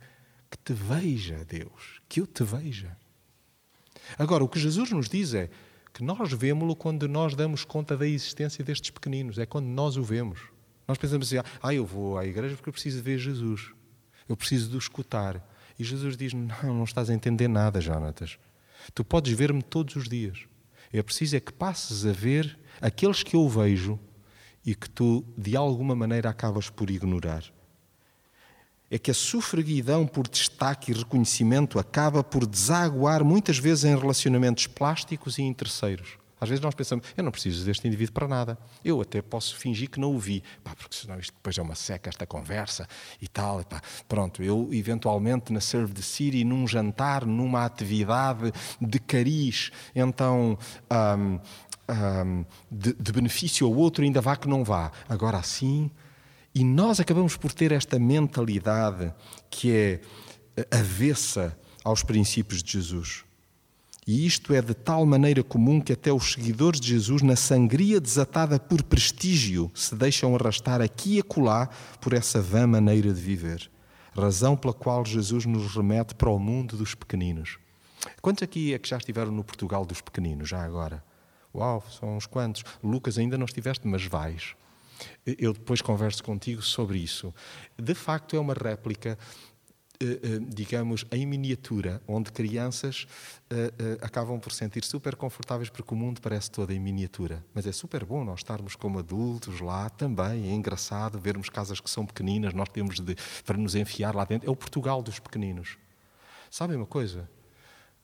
que 0.50 0.58
te 0.58 0.72
veja, 0.72 1.44
Deus, 1.44 2.00
que 2.08 2.20
eu 2.20 2.26
te 2.26 2.44
veja. 2.44 2.96
Agora, 4.18 4.44
o 4.44 4.48
que 4.48 4.58
Jesus 4.58 4.90
nos 4.90 5.08
diz 5.08 5.34
é 5.34 5.50
que 5.92 6.04
nós 6.04 6.32
vemos-lo 6.32 6.76
quando 6.76 7.08
nós 7.08 7.34
damos 7.34 7.64
conta 7.64 7.96
da 7.96 8.06
existência 8.06 8.64
destes 8.64 8.90
pequeninos, 8.90 9.38
é 9.38 9.46
quando 9.46 9.66
nós 9.66 9.96
o 9.96 10.02
vemos. 10.02 10.40
Nós 10.86 10.98
pensamos 10.98 11.26
assim: 11.26 11.42
ah, 11.62 11.74
eu 11.74 11.84
vou 11.84 12.18
à 12.18 12.24
igreja 12.26 12.54
porque 12.54 12.68
eu 12.68 12.72
preciso 12.72 13.02
ver 13.02 13.18
Jesus. 13.18 13.72
Eu 14.28 14.36
preciso 14.36 14.68
de 14.70 14.76
o 14.76 14.78
escutar. 14.78 15.42
E 15.78 15.84
Jesus 15.84 16.16
diz: 16.16 16.32
não, 16.32 16.74
não 16.74 16.84
estás 16.84 17.10
a 17.10 17.14
entender 17.14 17.48
nada, 17.48 17.80
Jonatas. 17.80 18.38
Tu 18.94 19.04
podes 19.04 19.32
ver-me 19.32 19.62
todos 19.62 19.96
os 19.96 20.08
dias. 20.08 20.46
É 20.92 21.02
preciso 21.02 21.36
é 21.36 21.40
que 21.40 21.52
passes 21.52 22.06
a 22.06 22.12
ver 22.12 22.58
aqueles 22.80 23.22
que 23.22 23.34
eu 23.34 23.48
vejo 23.48 23.98
e 24.64 24.74
que 24.74 24.88
tu, 24.88 25.24
de 25.36 25.56
alguma 25.56 25.94
maneira, 25.94 26.28
acabas 26.28 26.70
por 26.70 26.90
ignorar. 26.90 27.42
É 28.90 28.98
que 28.98 29.10
a 29.10 29.14
sufraguidão 29.14 30.06
por 30.06 30.28
destaque 30.28 30.92
e 30.92 30.94
reconhecimento 30.94 31.78
acaba 31.78 32.22
por 32.22 32.46
desaguar 32.46 33.24
muitas 33.24 33.58
vezes 33.58 33.84
em 33.84 33.96
relacionamentos 33.96 34.66
plásticos 34.66 35.38
e 35.38 35.42
interesseiros. 35.42 36.18
Às 36.38 36.50
vezes 36.50 36.62
nós 36.62 36.74
pensamos, 36.74 37.06
eu 37.16 37.24
não 37.24 37.32
preciso 37.32 37.64
deste 37.64 37.88
indivíduo 37.88 38.12
para 38.12 38.28
nada. 38.28 38.58
Eu 38.84 39.00
até 39.00 39.22
posso 39.22 39.56
fingir 39.56 39.88
que 39.88 39.98
não 39.98 40.14
o 40.14 40.18
vi, 40.18 40.42
pá, 40.62 40.74
porque 40.76 40.94
senão 40.94 41.18
isto 41.18 41.32
depois 41.32 41.56
é 41.56 41.62
uma 41.62 41.74
seca, 41.74 42.10
esta 42.10 42.26
conversa 42.26 42.86
e 43.20 43.26
tal. 43.26 43.62
E 43.62 43.64
pá. 43.64 43.80
Pronto, 44.06 44.42
eu 44.42 44.68
eventualmente 44.70 45.50
na 45.50 45.60
Serve 45.60 45.94
the 45.94 46.02
City, 46.02 46.44
num 46.44 46.68
jantar, 46.68 47.24
numa 47.24 47.64
atividade 47.64 48.52
de 48.78 48.98
cariz, 48.98 49.70
então 49.94 50.58
um, 50.92 51.40
um, 51.90 52.44
de, 52.70 52.92
de 52.92 53.12
benefício 53.12 53.66
ao 53.66 53.72
outro, 53.72 54.04
ainda 54.04 54.20
vá 54.20 54.36
que 54.36 54.46
não 54.46 54.62
vá. 54.62 54.92
Agora 55.08 55.38
assim, 55.38 55.90
e 56.56 56.64
nós 56.64 56.98
acabamos 56.98 57.36
por 57.36 57.52
ter 57.52 57.70
esta 57.70 57.98
mentalidade 57.98 59.12
que 59.50 59.70
é 59.70 60.00
avessa 60.70 61.54
aos 61.84 62.02
princípios 62.02 62.62
de 62.62 62.72
Jesus. 62.72 63.24
E 64.06 64.24
isto 64.24 64.54
é 64.54 64.62
de 64.62 64.72
tal 64.72 65.04
maneira 65.04 65.44
comum 65.44 65.82
que 65.82 65.92
até 65.92 66.10
os 66.10 66.32
seguidores 66.32 66.80
de 66.80 66.88
Jesus, 66.88 67.20
na 67.20 67.36
sangria 67.36 68.00
desatada 68.00 68.58
por 68.58 68.82
prestígio, 68.82 69.70
se 69.74 69.94
deixam 69.94 70.34
arrastar 70.34 70.80
aqui 70.80 71.16
e 71.16 71.20
acolá 71.20 71.68
por 72.00 72.14
essa 72.14 72.40
vã 72.40 72.66
maneira 72.66 73.12
de 73.12 73.20
viver. 73.20 73.70
Razão 74.16 74.56
pela 74.56 74.72
qual 74.72 75.04
Jesus 75.04 75.44
nos 75.44 75.74
remete 75.74 76.14
para 76.14 76.30
o 76.30 76.38
mundo 76.38 76.74
dos 76.74 76.94
pequeninos. 76.94 77.58
Quantos 78.22 78.42
aqui 78.42 78.72
é 78.72 78.78
que 78.78 78.88
já 78.88 78.96
estiveram 78.96 79.30
no 79.30 79.44
Portugal 79.44 79.84
dos 79.84 80.00
pequeninos, 80.00 80.48
já 80.48 80.64
agora? 80.64 81.04
Uau, 81.54 81.84
são 82.00 82.16
uns 82.16 82.24
quantos. 82.24 82.64
Lucas, 82.82 83.18
ainda 83.18 83.36
não 83.36 83.44
estiveste, 83.44 83.86
mas 83.86 84.06
vais. 84.06 84.56
Eu 85.26 85.52
depois 85.52 85.80
converso 85.80 86.22
contigo 86.22 86.62
sobre 86.62 86.98
isso. 86.98 87.34
De 87.78 87.94
facto, 87.94 88.36
é 88.36 88.40
uma 88.40 88.54
réplica 88.54 89.18
eh, 89.98 90.20
eh, 90.22 90.38
digamos, 90.46 91.06
em 91.10 91.24
miniatura, 91.24 92.02
onde 92.06 92.30
crianças 92.30 93.06
eh, 93.48 93.72
acabam 94.02 94.38
por 94.38 94.52
sentir 94.52 94.84
super 94.84 95.16
confortáveis 95.16 95.70
porque 95.70 95.94
o 95.94 95.96
mundo 95.96 96.20
parece 96.20 96.50
todo 96.50 96.70
em 96.70 96.78
miniatura. 96.78 97.42
Mas 97.54 97.66
é 97.66 97.72
super 97.72 98.04
bom 98.04 98.22
nós 98.22 98.40
estarmos 98.40 98.76
como 98.76 98.98
adultos 98.98 99.60
lá 99.60 99.88
também. 99.88 100.50
É 100.50 100.54
engraçado 100.54 101.18
vermos 101.18 101.48
casas 101.48 101.80
que 101.80 101.88
são 101.88 102.04
pequeninas, 102.04 102.52
nós 102.52 102.68
temos 102.68 103.00
de, 103.00 103.16
para 103.44 103.56
nos 103.56 103.74
enfiar 103.74 104.14
lá 104.14 104.24
dentro. 104.24 104.46
É 104.46 104.50
o 104.50 104.56
Portugal 104.56 105.02
dos 105.02 105.18
pequeninos. 105.18 105.78
Sabem 106.50 106.76
uma 106.76 106.86
coisa? 106.86 107.30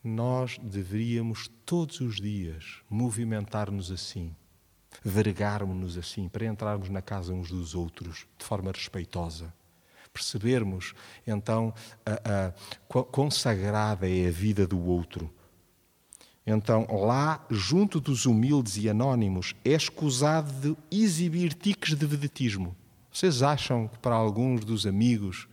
Nós 0.02 0.58
deveríamos 0.62 1.50
todos 1.66 2.00
os 2.00 2.16
dias 2.16 2.82
movimentar-nos 2.88 3.90
assim, 3.90 4.34
vergarmos-nos 5.02 5.96
assim, 5.96 6.28
para 6.28 6.46
entrarmos 6.46 6.88
na 6.88 7.00
casa 7.00 7.32
uns 7.32 7.48
dos 7.50 7.74
outros 7.74 8.26
de 8.38 8.44
forma 8.44 8.70
respeitosa 8.70 9.52
percebermos 10.12 10.94
então 11.26 11.72
a, 12.04 12.50
a, 12.50 13.04
quão 13.04 13.30
sagrada 13.30 14.08
é 14.08 14.28
a 14.28 14.30
vida 14.30 14.66
do 14.66 14.78
outro. 14.78 15.32
Então, 16.46 16.86
lá, 16.90 17.44
junto 17.50 18.00
dos 18.00 18.26
humildes 18.26 18.76
e 18.76 18.90
anónimos, 18.90 19.54
é 19.64 19.70
escusado 19.70 20.52
de 20.60 20.76
exibir 20.90 21.54
tiques 21.54 21.96
de 21.96 22.04
vedetismo. 22.04 22.76
Vocês 23.12 23.42
acham 23.42 23.86
que 23.86 23.98
para 23.98 24.16
alguns 24.16 24.64
dos 24.64 24.84
amigos 24.84 25.46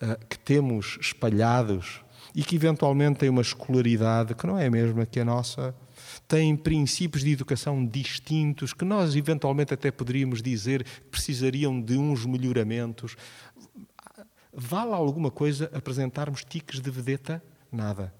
uh, 0.00 0.26
que 0.28 0.38
temos 0.38 0.98
espalhados 1.00 2.00
e 2.34 2.44
que 2.44 2.54
eventualmente 2.54 3.18
têm 3.18 3.28
uma 3.28 3.42
escolaridade 3.42 4.34
que 4.34 4.46
não 4.46 4.56
é 4.56 4.66
a 4.66 4.70
mesma 4.70 5.04
que 5.04 5.18
a 5.18 5.24
nossa, 5.24 5.74
têm 6.26 6.56
princípios 6.56 7.22
de 7.22 7.32
educação 7.32 7.84
distintos 7.84 8.72
que 8.72 8.84
nós 8.84 9.14
eventualmente 9.16 9.74
até 9.74 9.90
poderíamos 9.90 10.42
dizer 10.42 10.84
que 10.84 11.00
precisariam 11.02 11.80
de 11.80 11.96
uns 11.96 12.26
melhoramentos. 12.26 13.16
Vale 14.52 14.92
alguma 14.92 15.30
coisa 15.30 15.70
apresentarmos 15.74 16.44
tiques 16.44 16.80
de 16.80 16.90
vedeta? 16.90 17.42
Nada. 17.70 18.12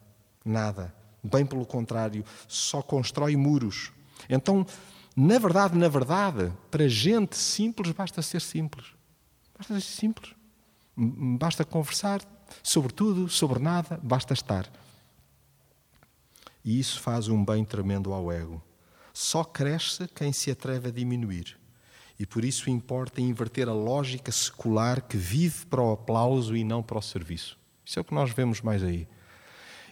Nada. 0.45 0.95
Bem 1.23 1.47
pelo 1.47 1.65
contrário, 1.65 2.25
só 2.49 2.83
constrói 2.83 3.37
muros. 3.37 3.93
Então, 4.29 4.67
na 5.15 5.39
verdade, 5.39 5.77
na 5.77 5.89
verdade, 5.89 6.53
para 6.71 6.89
gente 6.89 7.37
simples 7.37 7.93
basta 7.93 8.23
ser 8.23 8.41
simples. 8.41 8.87
Basta 9.57 9.75
ser 9.75 9.81
simples. 9.81 10.35
Basta 10.97 11.65
conversar 11.65 12.21
sobre 12.63 12.93
tudo, 12.93 13.29
sobre 13.29 13.59
nada, 13.61 14.01
basta 14.03 14.35
estar. 14.35 14.71
E 16.65 16.79
isso 16.79 17.01
faz 17.01 17.29
um 17.29 17.45
bem 17.45 17.65
tremendo 17.65 18.13
ao 18.13 18.31
ego. 18.31 18.63
Só 19.13 19.45
cresce 19.45 20.09
quem 20.09 20.33
se 20.33 20.51
atreve 20.51 20.89
a 20.89 20.93
diminuir. 20.93 21.59
E 22.19 22.27
por 22.27 22.45
isso 22.45 22.71
importa 22.71 23.21
inverter 23.21 23.69
a 23.69 23.73
lógica 23.73 24.31
secular 24.31 25.03
que 25.03 25.17
vive 25.17 25.67
para 25.67 25.83
o 25.83 25.93
aplauso 25.93 26.57
e 26.57 26.63
não 26.63 26.83
para 26.83 26.99
o 26.99 27.03
serviço. 27.03 27.59
Isso 27.85 27.99
é 27.99 28.03
o 28.03 28.05
que 28.05 28.15
nós 28.15 28.31
vemos 28.31 28.61
mais 28.61 28.83
aí. 28.83 29.09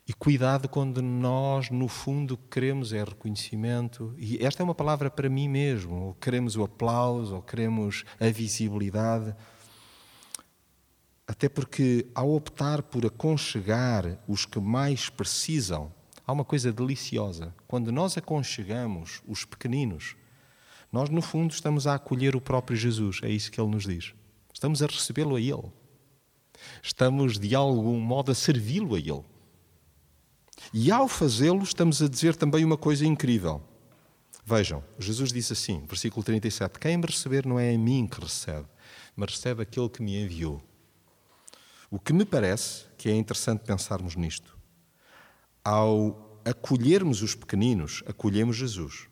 E 0.07 0.13
cuidado 0.13 0.69
quando 0.69 1.03
nós, 1.03 1.71
no 1.71 1.87
fundo, 1.87 2.37
queremos 2.37 2.93
é 2.93 3.05
reconhecimento. 3.05 4.15
E 4.17 4.45
esta 4.45 4.63
é 4.63 4.65
uma 4.65 4.75
palavra 4.75 5.11
para 5.11 5.29
mim 5.29 5.49
mesmo. 5.49 5.95
Ou 6.07 6.15
queremos 6.15 6.57
o 6.57 6.65
aplauso, 6.65 7.37
ou 7.37 7.43
queremos 7.43 8.05
a 8.19 8.29
visibilidade. 8.29 9.35
Até 11.27 11.49
porque, 11.49 12.09
ao 12.15 12.33
optar 12.33 12.83
por 12.83 13.07
aconchegar 13.07 14.19
os 14.27 14.45
que 14.45 14.59
mais 14.59 15.09
precisam, 15.09 15.93
há 16.31 16.33
uma 16.33 16.45
coisa 16.45 16.73
deliciosa. 16.73 17.53
Quando 17.67 17.91
nós 17.91 18.17
aconchegamos 18.17 19.21
os 19.27 19.45
pequeninos, 19.45 20.15
nós, 20.93 21.11
no 21.11 21.21
fundo, 21.21 21.53
estamos 21.53 21.89
a 21.89 21.95
acolher 21.95 22.37
o 22.37 22.41
próprio 22.41 22.77
Jesus. 22.77 23.19
É 23.23 23.29
isso 23.29 23.51
que 23.51 23.61
ele 23.61 23.71
nos 23.71 23.83
diz. 23.83 24.15
Estamos 24.55 24.81
a 24.81 24.87
recebê-lo 24.87 25.35
a 25.35 25.41
ele. 25.41 25.73
Estamos, 26.83 27.37
de 27.37 27.55
algum 27.55 27.99
modo, 27.99 28.31
a 28.31 28.35
servi-lo 28.35 28.95
a 28.95 28.99
ele. 28.99 29.25
E 30.73 30.93
ao 30.93 31.09
fazê-lo, 31.09 31.63
estamos 31.63 32.01
a 32.01 32.09
dizer 32.09 32.37
também 32.37 32.65
uma 32.65 32.77
coisa 32.77 33.05
incrível. 33.05 33.61
Vejam, 34.45 34.85
Jesus 34.99 35.33
disse 35.33 35.53
assim, 35.53 35.85
versículo 35.87 36.23
37, 36.23 36.79
Quem 36.79 36.97
me 36.97 37.07
receber 37.07 37.45
não 37.45 37.59
é 37.59 37.75
a 37.75 37.79
mim 37.79 38.07
que 38.07 38.21
recebe, 38.21 38.67
mas 39.17 39.33
recebe 39.33 39.63
aquele 39.63 39.89
que 39.89 40.03
me 40.03 40.23
enviou. 40.23 40.63
O 41.91 41.99
que 41.99 42.13
me 42.13 42.25
parece 42.25 42.85
que 42.97 43.09
é 43.09 43.17
interessante 43.17 43.65
pensarmos 43.65 44.15
nisto. 44.15 44.60
Ao 45.73 46.41
acolhermos 46.45 47.23
os 47.23 47.37
pequeninos, 47.37 48.03
acolhemos 48.05 48.57
Jesus. 48.57 49.07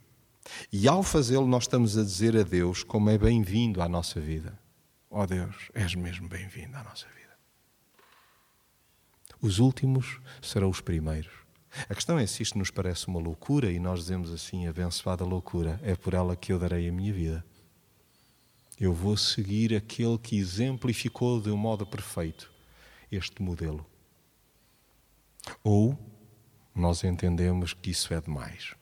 E 0.72 0.88
ao 0.88 1.04
fazê-lo, 1.04 1.46
nós 1.46 1.62
estamos 1.62 1.96
a 1.96 2.02
dizer 2.02 2.36
a 2.36 2.42
Deus 2.42 2.82
como 2.82 3.10
é 3.10 3.16
bem-vindo 3.16 3.80
à 3.80 3.88
nossa 3.88 4.20
vida. 4.20 4.58
Ó 5.08 5.22
oh 5.22 5.26
Deus, 5.28 5.70
és 5.72 5.94
mesmo 5.94 6.28
bem-vindo 6.28 6.76
à 6.76 6.82
nossa 6.82 7.06
vida. 7.14 7.38
Os 9.40 9.60
últimos 9.60 10.18
serão 10.42 10.68
os 10.68 10.80
primeiros. 10.80 11.30
A 11.88 11.94
questão 11.94 12.18
é 12.18 12.26
se 12.26 12.42
isto 12.42 12.58
nos 12.58 12.72
parece 12.72 13.06
uma 13.06 13.20
loucura 13.20 13.70
e 13.70 13.78
nós 13.78 14.00
dizemos 14.00 14.32
assim, 14.32 14.66
abençoada 14.66 15.24
loucura, 15.24 15.78
é 15.84 15.94
por 15.94 16.12
ela 16.12 16.34
que 16.34 16.52
eu 16.52 16.58
darei 16.58 16.88
a 16.88 16.92
minha 16.92 17.12
vida. 17.12 17.46
Eu 18.80 18.92
vou 18.92 19.16
seguir 19.16 19.76
aquele 19.76 20.18
que 20.18 20.36
exemplificou 20.36 21.40
de 21.40 21.50
um 21.50 21.56
modo 21.56 21.86
perfeito 21.86 22.50
este 23.12 23.40
modelo. 23.40 23.86
Ou 25.62 26.07
nós 26.78 27.04
entendemos 27.04 27.74
que 27.74 27.90
isso 27.90 28.12
é 28.14 28.20
demais. 28.20 28.74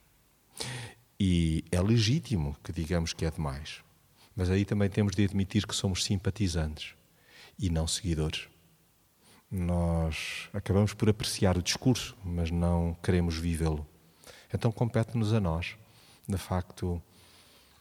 E 1.18 1.64
é 1.70 1.80
legítimo 1.80 2.56
que 2.62 2.72
digamos 2.72 3.12
que 3.12 3.24
é 3.24 3.30
demais. 3.30 3.82
Mas 4.34 4.50
aí 4.50 4.64
também 4.64 4.90
temos 4.90 5.14
de 5.14 5.24
admitir 5.24 5.66
que 5.66 5.74
somos 5.74 6.04
simpatizantes 6.04 6.94
e 7.58 7.70
não 7.70 7.86
seguidores 7.86 8.48
nós 9.50 10.48
acabamos 10.52 10.92
por 10.92 11.08
apreciar 11.08 11.56
o 11.56 11.62
discurso, 11.62 12.16
mas 12.24 12.50
não 12.50 12.96
queremos 13.02 13.36
vivê-lo. 13.36 13.86
Então 14.52 14.72
compete-nos 14.72 15.32
a 15.32 15.40
nós, 15.40 15.76
de 16.28 16.36
facto, 16.36 17.00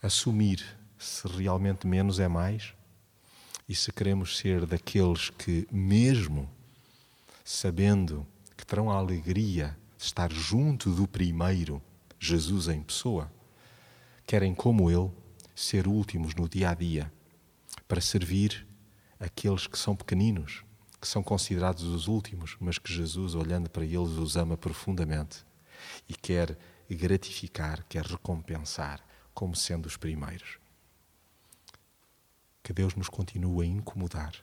assumir 0.02 0.64
se 0.98 1.28
realmente 1.28 1.88
menos 1.88 2.20
é 2.20 2.28
mais 2.28 2.74
e 3.68 3.76
se 3.76 3.92
queremos 3.92 4.38
ser 4.38 4.66
daqueles 4.66 5.30
que, 5.30 5.68
mesmo 5.72 6.50
sabendo 7.44 8.26
que 8.56 8.66
terão 8.66 8.92
a 8.92 8.96
alegria 8.96 9.76
estar 9.98 10.32
junto 10.32 10.94
do 10.94 11.08
primeiro, 11.08 11.82
Jesus 12.20 12.68
em 12.68 12.82
pessoa, 12.82 13.32
querem, 14.26 14.54
como 14.54 14.90
Ele, 14.90 15.12
ser 15.56 15.88
últimos 15.88 16.36
no 16.36 16.50
dia 16.50 16.72
a 16.72 16.74
dia, 16.74 17.12
para 17.88 18.02
servir 18.02 18.68
aqueles 19.20 19.68
que 19.68 19.78
são 19.78 19.96
pequeninos 19.96 20.66
que 21.06 21.12
são 21.12 21.22
considerados 21.22 21.84
os 21.84 22.08
últimos, 22.08 22.58
mas 22.60 22.80
que 22.80 22.92
Jesus, 22.92 23.36
olhando 23.36 23.70
para 23.70 23.86
eles, 23.86 24.18
os 24.18 24.36
ama 24.36 24.58
profundamente 24.58 25.46
e 26.10 26.16
quer 26.16 26.58
gratificar, 26.90 27.86
quer 27.88 28.04
recompensar 28.04 29.06
como 29.32 29.56
sendo 29.56 29.86
os 29.86 29.98
primeiros. 29.98 30.58
Que 32.64 32.74
Deus 32.74 32.96
nos 32.96 33.08
continue 33.08 33.64
a 33.64 33.70
incomodar 33.70 34.34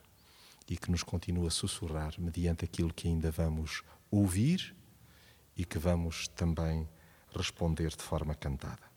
e 0.69 0.77
que 0.77 0.89
nos 0.89 1.03
continue 1.03 1.47
a 1.47 1.51
sussurrar 1.51 2.13
mediante 2.17 2.63
aquilo 2.63 2.93
que 2.93 3.09
ainda 3.09 3.29
vamos 3.29 3.83
ouvir 4.09 4.73
e 5.55 5.65
que 5.65 5.77
vamos 5.77 6.27
também 6.27 6.87
responder 7.35 7.89
de 7.89 8.03
forma 8.03 8.35
cantada. 8.35 8.92